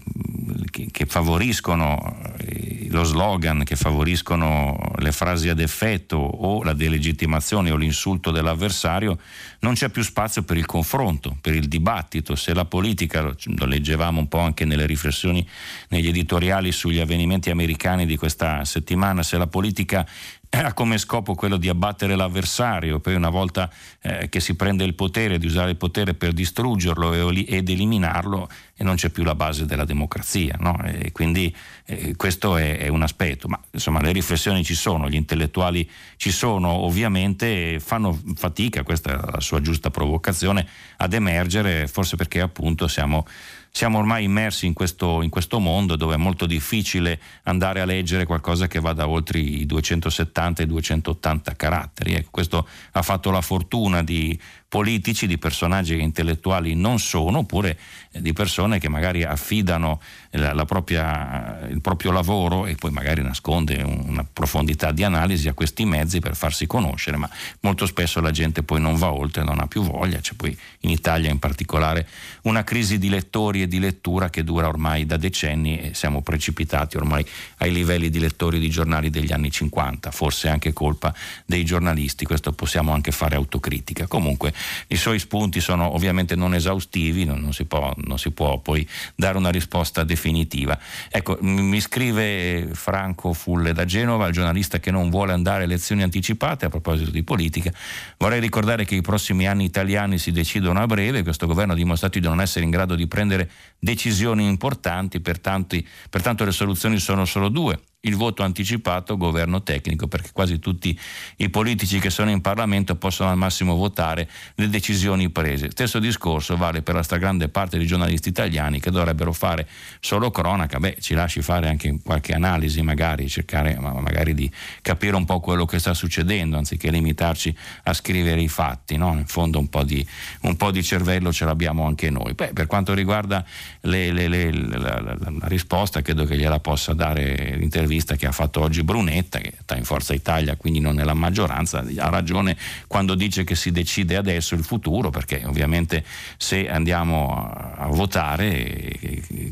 [0.70, 7.72] che, che, favoriscono eh, lo slogan, che favoriscono le frasi ad effetto o la delegittimazione
[7.72, 9.18] o l'insulto dell'avversario,
[9.59, 12.36] non c'è più spazio per il confronto, per il dibattito.
[12.36, 15.47] Se la politica, lo leggevamo un po' anche nelle riflessioni,
[15.89, 20.05] negli editoriali sugli avvenimenti americani di questa settimana, se la politica
[20.54, 23.72] ha come scopo quello di abbattere l'avversario, poi una volta
[24.02, 28.84] eh, che si prende il potere, di usare il potere per distruggerlo ed eliminarlo, e
[28.84, 30.58] non c'è più la base della democrazia.
[30.60, 30.78] No?
[31.14, 35.89] quindi eh, questo è, è, un aspetto, ma insomma le riflessioni ci sono, gli intellettuali
[36.18, 42.41] ci sono, ovviamente fanno fatica, questa è la sua giusta provocazione, ad emergere, forse perché
[42.41, 43.26] appunto siamo
[43.74, 48.26] siamo ormai immersi in questo, in questo, mondo dove è molto difficile andare a leggere
[48.26, 52.13] qualcosa che vada oltre i 270 e i 280 caratteri.
[52.15, 54.38] Ecco, questo ha fatto la fortuna di
[54.72, 57.78] politici, di personaggi che intellettuali non sono, oppure
[58.13, 59.99] eh, di persone che magari affidano
[60.30, 65.84] la, propria, il proprio lavoro e poi magari nasconde una profondità di analisi a questi
[65.84, 69.67] mezzi per farsi conoscere, ma molto spesso la gente poi non va oltre, non ha
[69.67, 72.07] più voglia, c'è poi in Italia in particolare
[72.43, 76.95] una crisi di lettori e di lettura che dura ormai da decenni e siamo precipitati
[76.95, 77.26] ormai
[77.57, 81.13] ai livelli di lettori di giornali degli anni 50, forse anche colpa
[81.45, 84.07] dei giornalisti, questo possiamo anche fare autocritica.
[84.07, 84.53] Comunque
[84.88, 88.88] i suoi spunti sono ovviamente non esaustivi, non, non, si, può, non si, può, poi
[89.16, 90.78] dare una risposta definitiva.
[91.09, 96.03] Ecco, mi scrive Franco Fulle da Genova, il giornalista che non vuole andare a elezioni
[96.03, 97.72] anticipate a proposito di politica.
[98.18, 102.20] Vorrei ricordare che i prossimi anni italiani si decidono a breve, questo governo ha dimostrato
[102.20, 103.49] di non essere in grado di prendere
[103.80, 105.78] decisioni importanti, pertanto,
[106.09, 110.97] pertanto le soluzioni sono solo due il voto anticipato governo tecnico perché quasi tutti
[111.38, 115.70] i politici che sono in Parlamento possono al massimo votare le decisioni prese.
[115.70, 119.68] Stesso discorso vale per la stragrande parte dei giornalisti italiani che dovrebbero fare
[119.99, 125.26] solo cronaca, beh ci lasci fare anche qualche analisi magari, cercare magari di capire un
[125.26, 129.14] po' quello che sta succedendo anziché limitarci a scrivere i fatti, no?
[129.14, 130.06] in fondo un po, di,
[130.41, 132.34] un po' di cervello ce l'abbiamo anche noi.
[132.34, 133.45] Beh, per quanto riguarda
[133.82, 138.25] le, le, le, la, la, la risposta credo che gliela possa dare l'intervista l'intervista che
[138.25, 142.57] ha fatto oggi Brunetta, che sta in Forza Italia, quindi non nella maggioranza, ha ragione
[142.87, 146.03] quando dice che si decide adesso il futuro, perché ovviamente
[146.37, 148.97] se andiamo a, votare,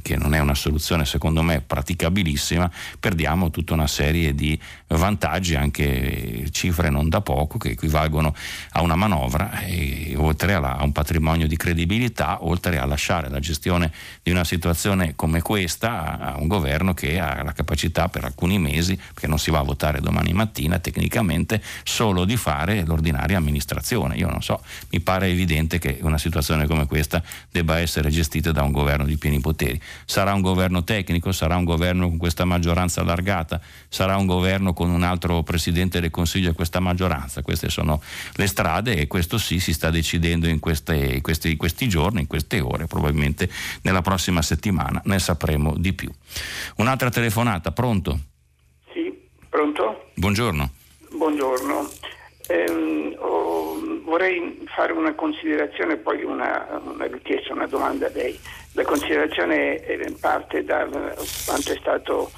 [0.02, 6.48] che non è una soluzione secondo me praticabilissima, perdiamo tutta una serie di vantaggi, anche
[6.52, 8.34] cifre non da poco, che equivalgono
[8.72, 13.40] a una manovra, e, oltre alla, a un patrimonio di credibilità, oltre a lasciare la
[13.40, 13.92] gestione
[14.24, 18.96] di una situazione come questa a un governo che ha la capacità per alcuni mesi,
[18.96, 24.16] perché non si va a votare domani mattina tecnicamente, solo di fare l'ordinaria amministrazione.
[24.16, 27.22] Io non so, mi pare evidente che una situazione come questa
[27.52, 29.80] debba essere gestita da un governo di pieni poteri.
[30.06, 33.60] Sarà un governo tecnico, sarà un governo con questa maggioranza allargata,
[33.90, 37.42] sarà un governo con un altro presidente del Consiglio e questa maggioranza.
[37.42, 38.02] Queste sono
[38.34, 42.60] le strade e questo sì si sta decidendo in queste, questi, questi giorni, in queste
[42.60, 43.50] ore, probabilmente
[43.82, 46.12] nella prossima settimana ne sapremo di più.
[46.78, 48.19] Un'altra telefonata, pronto?
[50.20, 50.70] Buongiorno.
[51.12, 51.90] Buongiorno.
[52.50, 58.38] Eh, oh, vorrei fare una considerazione e poi una, una, richiesta, una domanda a lei.
[58.74, 59.82] La considerazione
[60.20, 60.86] parte da
[61.46, 62.30] quanto è stato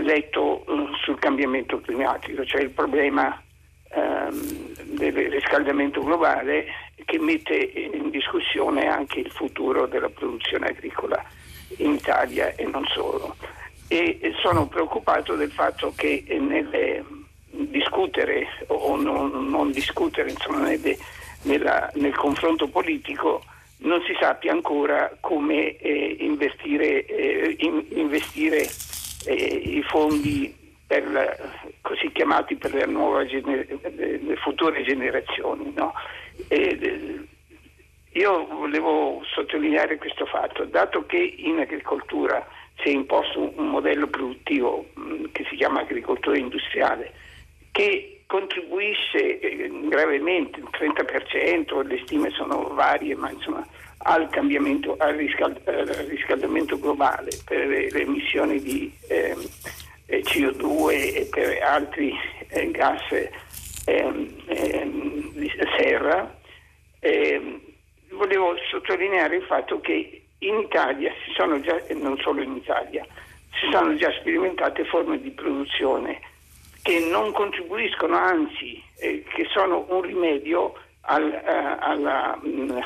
[0.00, 3.42] letto uh, sul cambiamento climatico, cioè il problema
[3.90, 6.64] ehm, del riscaldamento globale
[7.04, 11.22] che mette in discussione anche il futuro della produzione agricola
[11.76, 13.36] in Italia e non solo
[13.88, 17.04] e sono preoccupato del fatto che nelle,
[17.50, 20.96] discutere o non, non discutere insomma, nelle,
[21.42, 23.42] nella, nel confronto politico
[23.78, 28.68] non si sappia ancora come eh, investire, eh, in, investire
[29.26, 30.54] eh, i fondi
[30.88, 31.36] la,
[31.82, 32.72] così chiamati per
[33.26, 35.72] gener- le future generazioni.
[35.74, 35.92] No?
[38.12, 42.46] io volevo sottolineare questo fatto, dato che in agricoltura
[42.76, 47.12] si è imposto un modello produttivo mm, che si chiama agricoltura industriale,
[47.72, 53.66] che contribuisce eh, gravemente, il 30%, le stime sono varie, ma insomma
[53.98, 59.42] al, riscald- al riscaldamento globale per le, emissioni di ehm,
[60.06, 62.12] eh, CO2 e per altri
[62.48, 63.02] eh, gas
[63.86, 66.34] ehm, ehm, di serra.
[68.10, 73.04] Volevo sottolineare il fatto che in Italia si sono già, e non solo in Italia,
[73.58, 76.20] si sono già sperimentate forme di produzione
[76.82, 82.82] che non contribuiscono, anzi eh, che sono un rimedio al, uh, alla, uh,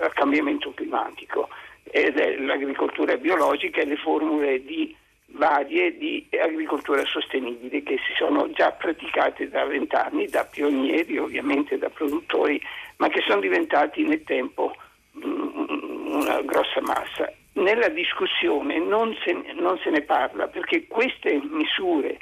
[0.00, 1.48] al, cambiamento climatico.
[1.90, 4.94] Ed è l'agricoltura biologica e le formule di,
[5.28, 11.88] varie di agricoltura sostenibile che si sono già praticate da vent'anni, da pionieri ovviamente, da
[11.88, 12.60] produttori,
[12.98, 14.74] ma che sono diventati nel tempo
[15.22, 17.32] una grossa massa.
[17.52, 22.18] Nella discussione non se, non se ne parla perché queste misure,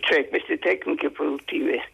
[0.00, 1.90] cioè queste tecniche produttive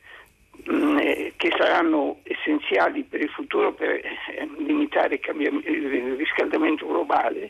[0.71, 7.49] mm, eh, che saranno essenziali per il futuro per eh, limitare il, riscaldamento globale,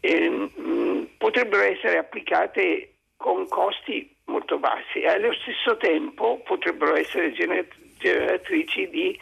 [0.00, 6.94] eh, mh, mm, potrebbero essere applicate con costi molto bassi e allo stesso tempo potrebbero
[6.96, 9.18] essere generatrici di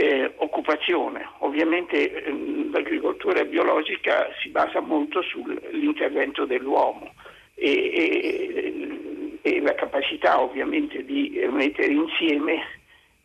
[0.00, 1.28] eh, occupazione.
[1.38, 7.12] Ovviamente ehm, l'agricoltura biologica si basa molto sull'intervento dell'uomo
[7.56, 12.62] e, e, e la capacità ovviamente di mettere insieme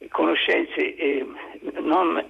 [0.09, 1.23] conoscenze eh,
[1.79, 2.25] non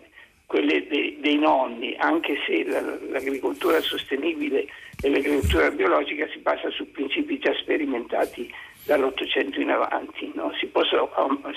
[0.46, 4.68] quelle de, dei nonni, anche se la, l'agricoltura sostenibile
[5.02, 10.34] e l'agricoltura biologica si basa su principi già sperimentati dall'Ottocento in avanti.
[10.36, 10.52] No?
[10.60, 11.10] Si, posso,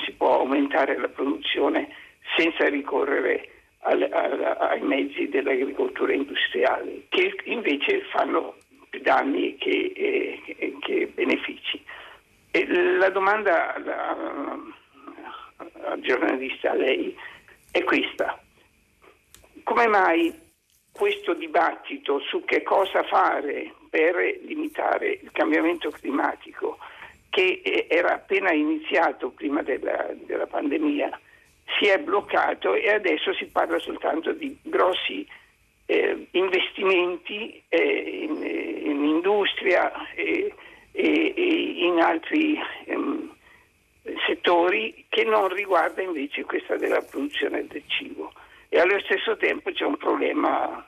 [0.05, 1.89] si può aumentare la produzione
[2.37, 3.49] senza ricorrere
[3.81, 8.57] al, al, ai mezzi dell'agricoltura industriale, che invece fanno
[8.89, 11.83] più danni che, eh, che benefici.
[12.51, 14.74] E la domanda al
[16.01, 17.16] giornalista, a lei,
[17.70, 18.41] è questa.
[19.62, 20.35] Come mai
[20.93, 26.79] questo dibattito su che cosa fare per limitare il cambiamento climatico,
[27.29, 31.20] che eh, era appena iniziato prima della, della pandemia,
[31.79, 35.27] si è bloccato e adesso si parla soltanto di grossi
[35.87, 40.55] eh, investimenti eh, in, in, industria e,
[40.93, 43.35] e, e in altri ehm,
[44.27, 48.33] settori che non riguarda invece questa della produzione del cibo.
[48.68, 50.85] E allo stesso tempo c'è un problema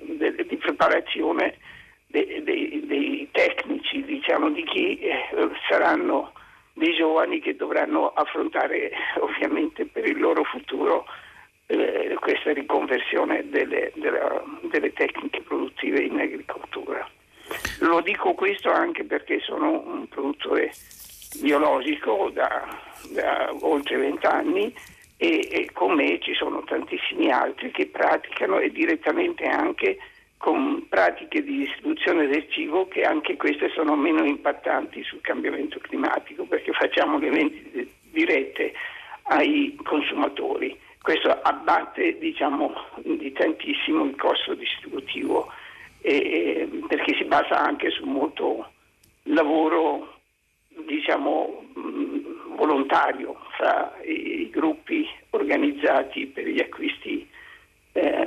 [0.00, 1.58] de, di preparazione
[2.06, 5.28] dei, dei, dei tecnici, diciamo, di chi eh,
[5.68, 6.32] saranno
[6.76, 11.06] dei giovani che dovranno affrontare ovviamente per il loro futuro
[11.66, 17.08] eh, questa riconversione delle, delle, delle, tecniche produttive in agricoltura.
[17.80, 20.70] Lo dico questo anche perché sono un produttore
[21.40, 22.66] biologico da,
[23.10, 24.72] da oltre vent'anni
[25.16, 29.96] e, e con me ci sono tantissimi altri che praticano e direttamente anche
[30.38, 36.44] con pratiche di distribuzione del cibo che anche queste sono meno impattanti sul cambiamento climatico
[36.44, 38.72] perché facciamo le vendite dirette
[39.24, 40.78] ai consumatori.
[41.00, 42.72] Questo abbatte diciamo,
[43.02, 45.52] di tantissimo il costo distributivo
[46.00, 48.70] eh, perché si basa anche su molto
[49.24, 50.18] lavoro
[50.86, 51.64] diciamo,
[52.56, 57.28] volontario fra i gruppi organizzati per gli acquisti
[57.92, 58.26] eh,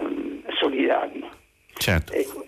[0.58, 1.39] solidali.
[1.80, 2.14] Certo.
[2.14, 2.46] Ecco.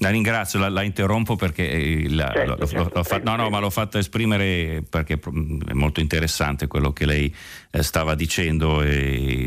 [0.00, 3.48] La ringrazio, la, la, interrompo perché eh, la, certo, lo, certo, l'ho fatto, no, no,
[3.48, 7.34] ma l'ho fatta esprimere perché è molto interessante quello che lei
[7.70, 8.84] eh, stava dicendo,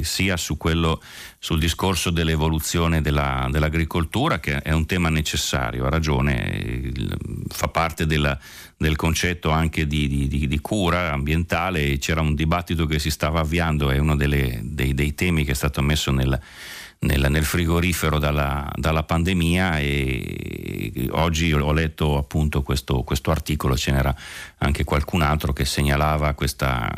[0.01, 1.03] sia su quello,
[1.37, 6.91] sul discorso dell'evoluzione della, dell'agricoltura, che è un tema necessario, ha ragione,
[7.49, 8.35] fa parte della,
[8.75, 13.91] del concetto anche di, di, di, cura ambientale, c'era un dibattito che si stava avviando,
[13.91, 16.41] è uno delle, dei, dei temi che è stato messo nel
[16.99, 23.91] nel, nel frigorifero dalla, dalla, pandemia e oggi ho letto appunto questo, questo articolo, ce
[23.91, 24.13] n'era
[24.57, 26.91] anche qualcun altro che segnalava questa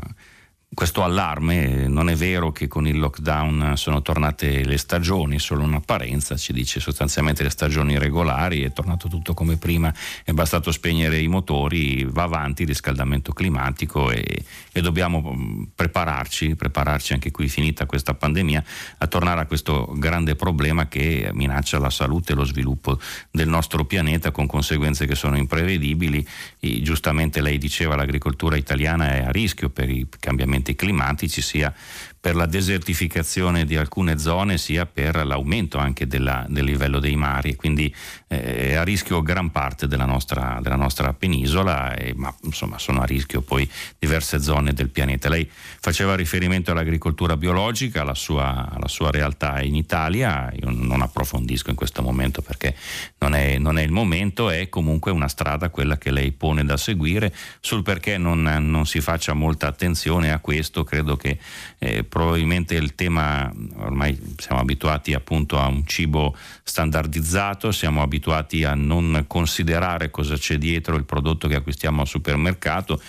[0.74, 6.38] questo allarme, non è vero che con il lockdown sono tornate le stagioni, solo un'apparenza,
[6.38, 9.94] ci dice sostanzialmente le stagioni regolari, è tornato tutto come prima,
[10.24, 16.56] è bastato spegnere i motori, va avanti il riscaldamento climatico e, e dobbiamo mm, prepararci,
[16.56, 18.64] prepararci anche qui finita questa pandemia
[19.00, 22.98] a tornare a questo grande problema che minaccia la salute e lo sviluppo
[23.30, 26.26] del nostro pianeta con conseguenze che sono imprevedibili.
[26.62, 31.74] E, giustamente lei diceva l'agricoltura italiana è a rischio per i cambiamenti cambiamenti climatici, sia
[32.22, 37.56] per la desertificazione di alcune zone sia per l'aumento anche della, del livello dei mari,
[37.56, 37.94] quindi
[38.28, 43.02] eh, è a rischio gran parte della nostra, della nostra penisola, e, ma insomma sono
[43.02, 43.68] a rischio poi
[43.98, 45.30] diverse zone del pianeta.
[45.30, 51.72] Lei faceva riferimento all'agricoltura biologica, alla sua, alla sua realtà in Italia, io non approfondisco
[51.72, 52.76] in questo momento perché
[53.18, 56.78] non è, non è, il momento, è comunque una strada quella che lei pone da
[56.78, 61.40] seguire, sul perché non, non si faccia molta attenzione a questo, credo che
[61.80, 68.74] eh, probabilmente il tema, ormai siamo abituati appunto a un cibo standardizzato, siamo abituati a
[68.76, 73.02] non considerare cosa c'è dietro il prodotto che acquistiamo al supermercato,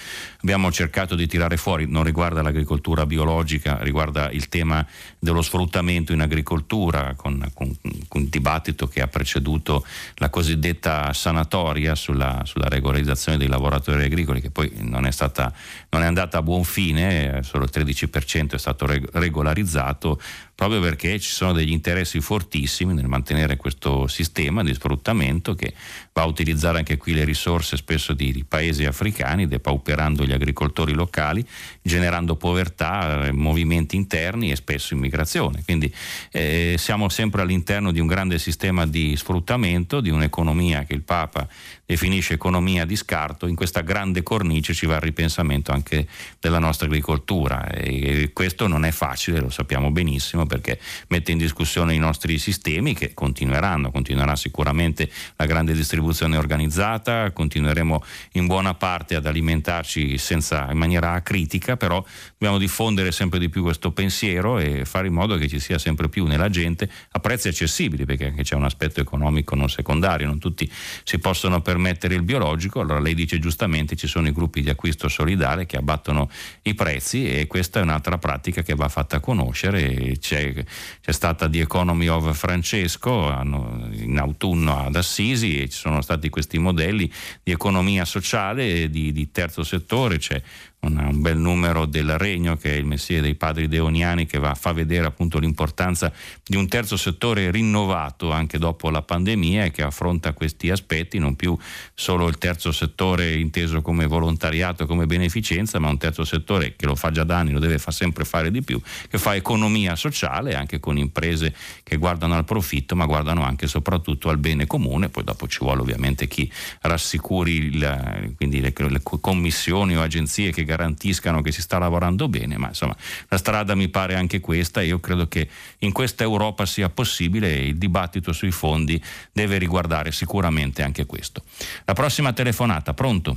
[0.43, 4.85] abbiamo cercato di tirare fuori, non riguarda l'agricoltura biologica, riguarda il tema
[5.19, 7.75] dello sfruttamento in agricoltura, con, con,
[8.09, 9.85] con il dibattito che ha preceduto
[10.17, 15.53] la cosiddetta sanatoria sulla, sulla, regolarizzazione dei lavoratori agricoli, che poi non è, stata,
[15.91, 20.21] non è andata a buon fine, solo il 13% è stato regolarizzato
[20.63, 25.75] proprio perché ci sono degli interessi fortissimi nel mantenere questo sistema di sfruttamento che
[26.13, 30.93] va a utilizzare anche qui le risorse spesso di, di paesi africani, depauperando gli agricoltori
[30.93, 31.45] locali,
[31.83, 35.65] generando povertà, eh, movimenti interni e spesso immigrazione.
[35.65, 35.93] Quindi
[36.31, 41.49] eh, siamo sempre all'interno di un grande sistema di sfruttamento, di un'economia che il Papa
[41.93, 46.07] definisce economia di scarto, in questa grande cornice ci va il ripensamento anche
[46.41, 47.69] della nostra agricoltura.
[47.69, 52.95] E questo non è facile, lo sappiamo benissimo perché mette in discussione i nostri sistemi
[52.95, 58.03] che continueranno, continuerà sicuramente la grande distribuzione organizzata, continueremo
[58.33, 62.03] in buona parte ad alimentarci senza, in maniera acritica, però
[62.33, 66.09] dobbiamo diffondere sempre di più questo pensiero e fare in modo che ci sia sempre
[66.09, 70.39] più nella gente a prezzi accessibili perché anche c'è un aspetto economico non secondario, non
[70.39, 70.71] tutti
[71.05, 74.71] si possono permettere permettere il biologico, allora lei dice giustamente ci sono i gruppi di
[74.71, 76.31] acquisto solidale che abbattono
[76.63, 80.17] i prezzi e questa è un'altra pratica che va fatta conoscere.
[80.19, 80.65] C'è,
[81.01, 86.59] c'è stata The Economy of Francesco in autunno ad Assisi e ci sono stati questi
[86.59, 87.11] modelli
[87.43, 90.41] di economia sociale di, di terzo settore, c'è
[90.85, 94.73] un bel numero del Regno, che è il mestiere dei padri deoniani, che va, fa
[94.73, 100.33] vedere appunto l'importanza di un terzo settore rinnovato anche dopo la pandemia e che affronta
[100.33, 101.57] questi aspetti, non più
[101.95, 106.97] solo il terzo settore inteso come volontariato, come beneficenza, ma un terzo settore che lo
[106.97, 110.57] fa già da anni, lo deve fa sempre fare di più, che fa economia sociale
[110.57, 111.55] anche con imprese
[111.85, 115.59] che guardano al profitto ma guardano anche e soprattutto al bene comune, poi dopo ci
[115.61, 116.51] vuole ovviamente chi
[116.81, 122.57] rassicuri il, quindi le, le commissioni o agenzie che garantiscano che si sta lavorando bene,
[122.57, 122.97] ma insomma
[123.29, 125.47] la strada mi pare anche questa e io credo che
[125.79, 129.01] in questa Europa sia possibile e il dibattito sui fondi
[129.33, 131.43] deve riguardare sicuramente anche questo.
[131.85, 133.37] La prossima telefonata, pronto?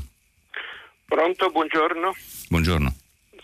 [1.05, 2.15] Pronto, buongiorno.
[2.49, 2.93] Buongiorno.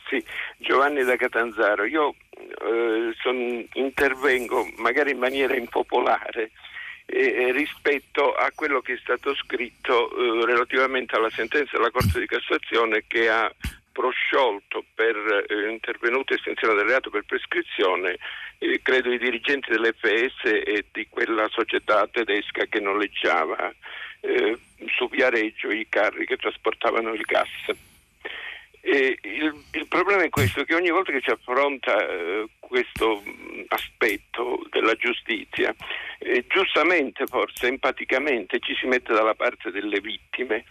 [0.07, 0.23] Sì,
[0.57, 1.85] Giovanni da Catanzaro.
[1.85, 6.51] Io eh, son, intervengo magari in maniera impopolare
[7.05, 12.26] eh, rispetto a quello che è stato scritto eh, relativamente alla sentenza della Corte di
[12.26, 13.51] Cassazione che ha
[13.91, 18.18] prosciolto per eh, intervenuta estensione del reato per prescrizione
[18.57, 23.73] eh, credo i dirigenti dell'FS e di quella società tedesca che noleggiava
[24.22, 24.57] eh,
[24.95, 27.49] su Viareggio i carri che trasportavano il gas.
[28.84, 33.22] Il, il, problema è questo, che ogni volta che si affronta eh, questo
[33.68, 35.73] aspetto della giustizia,
[36.18, 40.65] eh, giustamente forse, empaticamente ci si mette dalla parte delle vittime,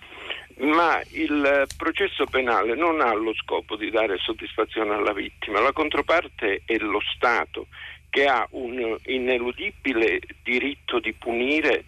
[0.60, 6.62] ma il processo penale non ha lo scopo di dare soddisfazione alla vittima, la controparte
[6.64, 7.66] è lo Stato
[8.10, 11.84] che ha un ineludibile diritto di punire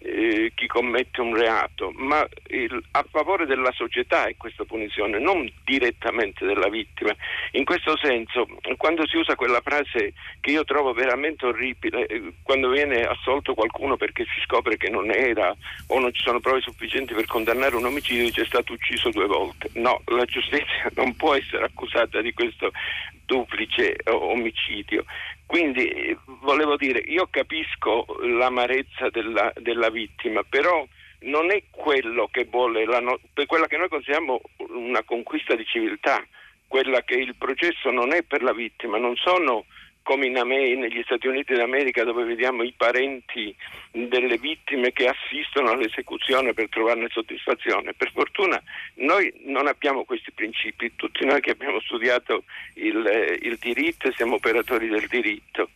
[0.00, 5.50] eh, chi commette un reato, ma il, a favore della società è questa punizione, non
[5.64, 7.14] direttamente della vittima.
[7.52, 8.46] In questo senso,
[8.76, 13.96] quando si usa quella frase che io trovo veramente orribile, eh, quando viene assolto qualcuno
[13.96, 15.54] perché si scopre che non era
[15.88, 19.26] o non ci sono prove sufficienti per condannare un omicidio, dice è stato ucciso due
[19.26, 19.70] volte.
[19.74, 22.72] No, la giustizia non può essere accusata di questo
[23.24, 25.04] duplice omicidio.
[25.48, 30.86] Quindi volevo dire, io capisco l'amarezza della, della vittima, però
[31.20, 36.22] non è quello che vuole, no- quella che noi consideriamo una conquista di civiltà,
[36.66, 39.64] quella che il processo non è per la vittima, non sono
[40.08, 43.54] come Amei, negli Stati Uniti d'America dove vediamo i parenti
[43.90, 47.92] delle vittime che assistono all'esecuzione per trovarne soddisfazione.
[47.92, 48.58] Per fortuna
[48.94, 52.44] noi non abbiamo questi principi, tutti noi che abbiamo studiato
[52.76, 55.68] il, il diritto siamo operatori del diritto.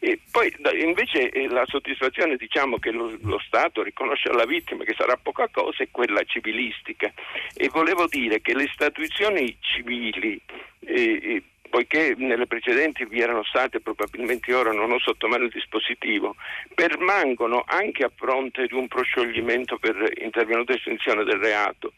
[0.00, 0.52] E poi
[0.82, 5.46] invece eh, la soddisfazione diciamo, che lo, lo, Stato riconosce alla vittima, che sarà poca
[5.46, 7.12] cosa, è quella civilistica.
[7.54, 10.40] E volevo dire che le statuizioni civili
[10.80, 15.50] eh, eh poiché nelle precedenti vi erano state, probabilmente ora non ho sotto mano il
[15.50, 16.36] dispositivo,
[16.74, 21.92] permangono anche a fronte di un proscioglimento per intervenuta estinzione del reato.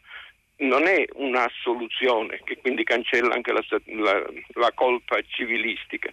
[0.57, 4.25] Non è un'assoluzione che quindi cancella anche la, la,
[4.55, 6.11] la colpa civilistica.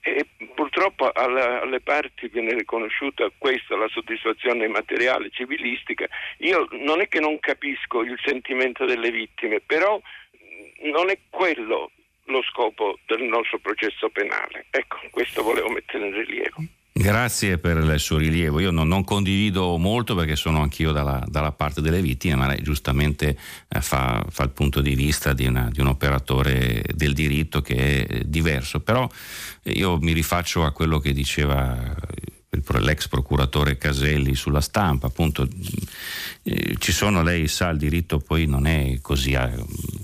[0.00, 6.06] E purtroppo alla, alle parti viene riconosciuta questa, la soddisfazione materiale civilistica.
[6.38, 9.98] Io non è che non capisco il sentimento delle vittime, però
[10.82, 11.90] non è quello
[12.26, 14.66] lo scopo del nostro processo penale.
[14.70, 16.64] Ecco, questo volevo mettere in rilievo.
[16.96, 18.60] Grazie per il suo rilievo.
[18.60, 22.62] Io non, non condivido molto perché sono anch'io dalla, dalla, parte delle vittime, ma lei
[22.62, 23.36] giustamente
[23.68, 28.06] eh, fa, fa, il punto di vista di, una, di, un operatore del diritto che
[28.06, 28.80] è diverso.
[28.80, 29.08] Però
[29.64, 31.96] io mi rifaccio a quello che diceva
[32.80, 35.48] l'ex procuratore Caselli sulla stampa, appunto
[36.42, 39.36] eh, ci sono, lei sa, il diritto poi non è così,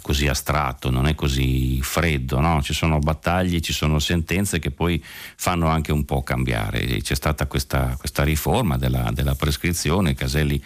[0.00, 2.62] così astratto, non è così freddo, no?
[2.62, 5.02] ci sono battaglie, ci sono sentenze che poi
[5.36, 7.00] fanno anche un po' cambiare.
[7.00, 10.62] C'è stata questa, questa riforma della, della prescrizione, Caselli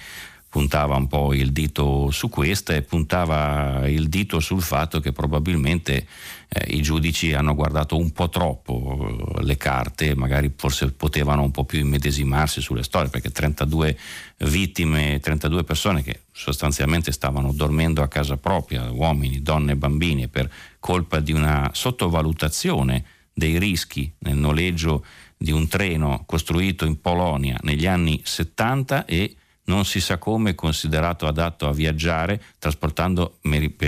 [0.55, 6.07] puntava un po' il dito su questa e puntava il dito sul fatto che probabilmente
[6.47, 11.51] eh, i giudici hanno guardato un po' troppo eh, le carte, magari forse potevano un
[11.51, 13.99] po' più immedesimarsi sulle storie, perché 32
[14.45, 20.49] vittime, 32 persone che sostanzialmente stavano dormendo a casa propria, uomini, donne e bambini, per
[20.79, 25.05] colpa di una sottovalutazione dei rischi nel noleggio
[25.37, 31.27] di un treno costruito in Polonia negli anni 70 e non si sa come considerato
[31.27, 33.39] adatto a viaggiare trasportando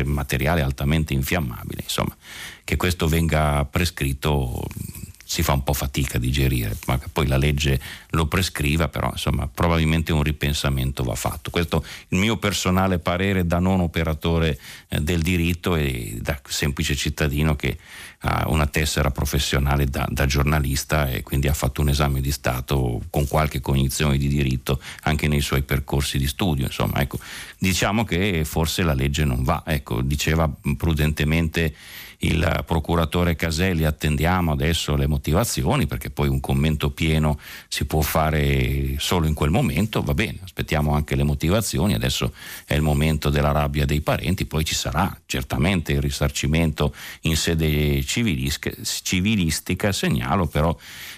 [0.04, 1.82] materiale altamente infiammabile.
[1.82, 2.16] Insomma,
[2.64, 4.64] che questo venga prescritto
[5.28, 7.80] si fa un po' fatica a digerire, ma che poi la legge
[8.10, 11.50] lo prescriva, però insomma probabilmente un ripensamento va fatto.
[11.50, 14.56] Questo è il mio personale parere da non operatore
[14.88, 17.76] eh, del diritto e da semplice cittadino che
[18.20, 23.02] ha una tessera professionale da, da, giornalista e quindi ha fatto un esame di Stato
[23.10, 26.66] con qualche cognizione di diritto anche nei suoi percorsi di studio.
[26.66, 27.18] Insomma, ecco,
[27.58, 29.62] diciamo che forse la legge non va.
[29.66, 31.74] Ecco, diceva prudentemente
[32.20, 37.38] il procuratore Caselli, attendiamo adesso le motivazioni perché poi un commento pieno
[37.68, 42.32] si può fare solo in quel momento, va bene, aspettiamo anche le motivazioni, adesso
[42.64, 48.02] è il momento della rabbia dei parenti, poi ci sarà certamente il risarcimento in sede
[48.04, 50.76] civilistica, segnalo però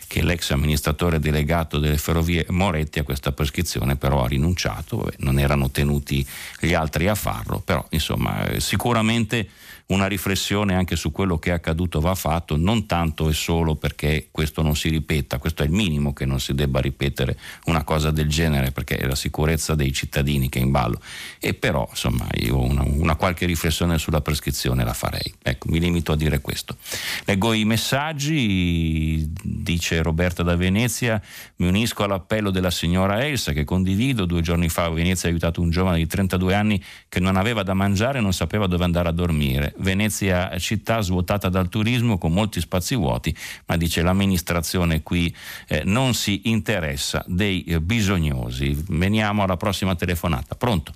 [0.09, 5.71] che l'ex amministratore delegato delle ferrovie Moretti a questa prescrizione però ha rinunciato, non erano
[5.71, 6.27] tenuti
[6.61, 9.49] gli altri a farlo, però insomma eh, sicuramente
[9.89, 14.29] una riflessione anche su quello che è accaduto va fatto, non tanto e solo perché
[14.31, 18.11] questo non si ripeta, questo è il minimo che non si debba ripetere una cosa
[18.11, 21.01] del genere perché è la sicurezza dei cittadini che è in ballo.
[21.39, 25.33] E però insomma io una, una qualche riflessione sulla prescrizione la farei.
[25.43, 26.77] Ecco, mi limito a dire questo.
[27.25, 31.21] Leggo i messaggi, dice Roberta da Venezia,
[31.57, 35.63] mi unisco all'appello della signora Elsa che condivido, due giorni fa a Venezia ha aiutato
[35.63, 39.09] un giovane di 32 anni che non aveva da mangiare e non sapeva dove andare
[39.09, 43.35] a dormire Venezia città svuotata dal turismo con molti spazi vuoti,
[43.67, 45.35] ma dice l'amministrazione qui
[45.69, 48.77] eh, non si interessa dei eh, bisognosi.
[48.89, 50.55] Veniamo alla prossima telefonata.
[50.55, 50.93] Pronto?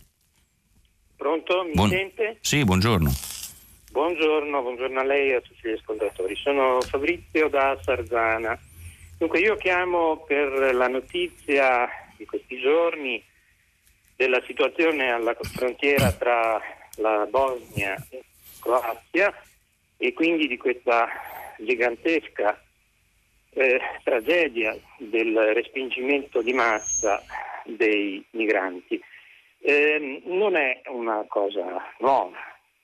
[1.17, 1.65] Pronto?
[1.65, 1.89] Mi Buon...
[1.91, 2.39] sente?
[2.41, 3.13] Sì, buongiorno.
[3.93, 6.35] Buongiorno, buongiorno a lei e a tutti gli ascoltatori.
[6.37, 8.59] Sono Fabrizio da Sarzana.
[9.19, 11.87] Dunque io chiamo per la notizia
[12.17, 13.23] di questi giorni
[14.17, 16.61] della situazione alla frontiera tra
[16.97, 18.25] la Bosnia e
[18.63, 19.35] Croazia
[19.97, 21.09] e quindi di questa
[21.59, 22.59] gigantesca
[23.51, 27.23] eh, tragedia del respingimento di massa
[27.65, 29.01] dei migranti.
[29.61, 32.39] Eh, non è una cosa nuova,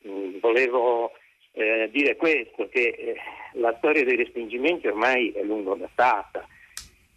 [0.06, 1.12] mm, volevo
[1.52, 3.16] eh, dire questo, che eh,
[3.54, 6.46] la storia dei respingimenti ormai è lungo datata.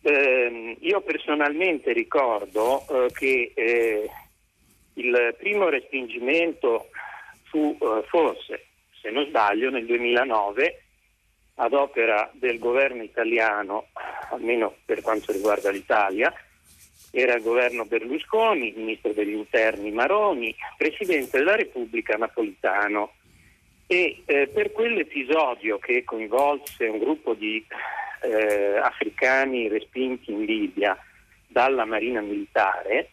[0.04, 4.10] Ehm, io personalmente ricordo eh, che eh,
[4.96, 6.90] il primo respingimento
[7.52, 8.66] fu eh, forse,
[9.02, 10.84] se non sbaglio, nel 2009
[11.56, 13.88] ad opera del governo italiano,
[14.32, 16.34] almeno per quanto riguarda l'Italia,
[17.12, 23.12] era il governo Berlusconi, ministro degli interni Maroni, presidente della Repubblica Napolitano.
[23.86, 27.64] E eh, per quell'episodio che coinvolse un gruppo di
[28.22, 30.98] eh, africani respinti in Libia
[31.48, 33.10] dalla Marina Militare,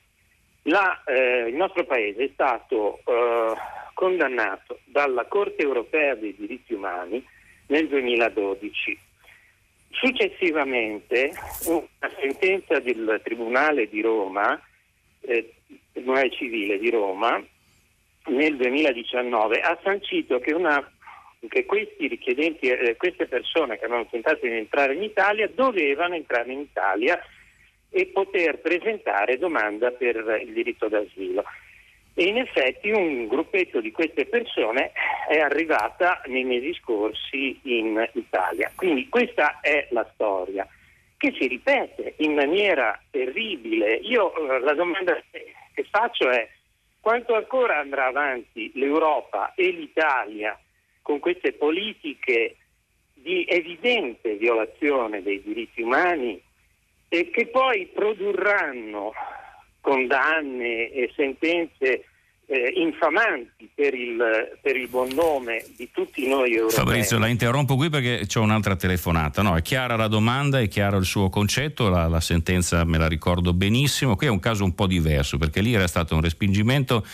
[0.69, 3.55] la, eh, il nostro paese è stato eh,
[3.95, 7.25] condannato dalla Corte europea dei diritti umani
[7.69, 8.99] nel 2012.
[9.91, 11.33] Successivamente
[11.65, 14.61] una sentenza del Tribunale di Roma,
[15.21, 15.55] eh,
[15.93, 17.43] Tribunale Civile di Roma,
[18.27, 20.87] nel 2019 ha sancito che, una,
[21.49, 27.19] che eh, queste persone che avevano tentato di entrare in Italia dovevano entrare in Italia
[27.91, 31.45] e poter presentare domanda per il diritto d'asilo.
[32.15, 34.93] E in effetti un gruppetto di queste persone
[35.29, 38.73] è arrivata nei mesi scorsi in Italia.
[38.75, 40.67] Quindi questa è la storia
[41.17, 43.95] che si ripete in maniera terribile.
[43.95, 46.49] Io eh, la domanda che faccio è
[47.01, 50.59] quanto ancora andrà avanti l'Europa e l'Italia
[51.03, 52.57] con queste politiche
[53.15, 56.41] di evidente violazione dei diritti umani
[57.09, 59.13] e che poi produrranno
[59.81, 62.05] condanne e sentenze
[62.51, 66.79] eh, infamanti per il, per il, buon nome di tutti noi europei.
[66.79, 69.43] Fabrizio, la interrompo qui perché c'è un'altra telefonata.
[69.43, 73.07] No, è chiara la domanda, è chiaro il suo concetto, la, la sentenza me la
[73.07, 74.17] ricordo benissimo.
[74.17, 77.05] Qui è un caso un po' diverso perché lì era stato un respingimento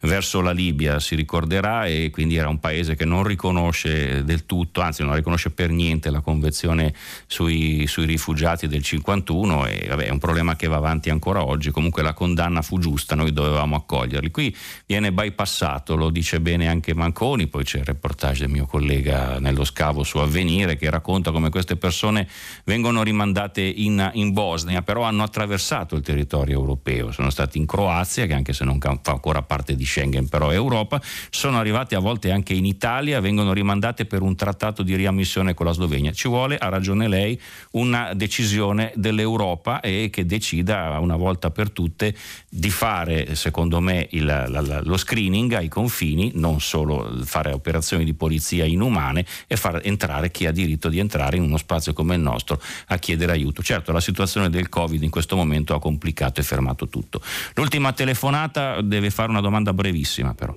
[0.00, 4.80] verso la Libia, si ricorderà, e quindi era un paese che non riconosce del tutto,
[4.80, 6.94] anzi non riconosce per niente la convenzione
[7.26, 11.70] sui, sui rifugiati del 51 e vabbè, è un problema che va avanti ancora oggi,
[11.70, 14.30] comunque la condanna fu giusta, noi dovevamo accoglierli.
[14.30, 14.54] Qui
[14.86, 19.64] viene bypassato, lo dice bene anche Manconi, poi c'è il reportage del mio collega nello
[19.64, 22.28] scavo su Avvenire che racconta come queste persone
[22.64, 28.26] vengono rimandate in, in Bosnia, però hanno attraversato il territorio europeo, sono stati in Croazia
[28.26, 31.00] che anche se non fa ancora parte di Schengen, però Europa,
[31.30, 35.66] sono arrivate a volte anche in Italia, vengono rimandate per un trattato di riammissione con
[35.66, 36.12] la Slovenia.
[36.12, 37.40] Ci vuole, ha ragione lei,
[37.72, 42.14] una decisione dell'Europa e che decida una volta per tutte
[42.48, 48.14] di fare, secondo me, il, la, lo screening ai confini, non solo fare operazioni di
[48.14, 52.20] polizia inumane e far entrare chi ha diritto di entrare in uno spazio come il
[52.20, 53.62] nostro a chiedere aiuto.
[53.62, 57.20] Certo, la situazione del Covid in questo momento ha complicato e fermato tutto.
[57.54, 60.52] L'ultima telefonata deve fare una domanda brevissima però.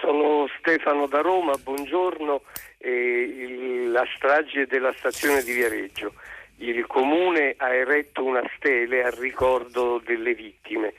[0.00, 2.42] Sono Stefano da Roma, buongiorno.
[2.76, 6.12] Eh, la strage della stazione di Viareggio.
[6.58, 10.92] Il comune ha eretto una stele a ricordo delle vittime.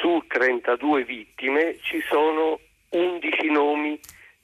[0.00, 2.58] Su 32 vittime ci sono
[2.90, 3.98] 11 nomi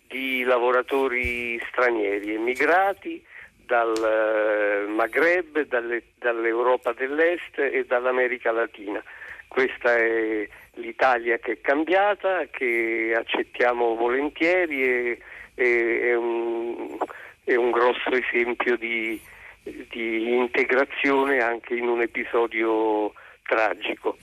[0.08, 3.24] di lavoratori stranieri, emigrati
[3.66, 9.02] dal eh, Maghreb, dalle, dall'Europa dell'Est e dall'America Latina.
[9.48, 15.18] Questa è l'Italia che è cambiata, che accettiamo volentieri e,
[15.54, 16.96] e è, un,
[17.44, 19.20] è, un, grosso esempio di,
[19.62, 23.12] di, integrazione anche in un episodio
[23.42, 24.16] tragico.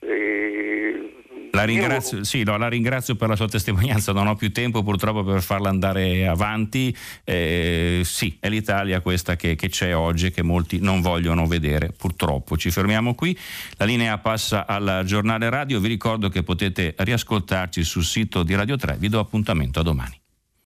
[0.00, 1.23] E
[1.54, 5.22] la ringrazio, sì, no, la ringrazio, per la sua testimonianza, non ho più tempo purtroppo
[5.22, 6.94] per farla andare avanti.
[7.22, 11.92] Eh, sì, è l'Italia questa che, che c'è oggi e che molti non vogliono vedere,
[11.96, 12.56] purtroppo.
[12.56, 13.38] Ci fermiamo qui,
[13.76, 18.76] la linea passa al giornale radio, vi ricordo che potete riascoltarci sul sito di Radio
[18.76, 20.22] 3, vi do appuntamento a domani.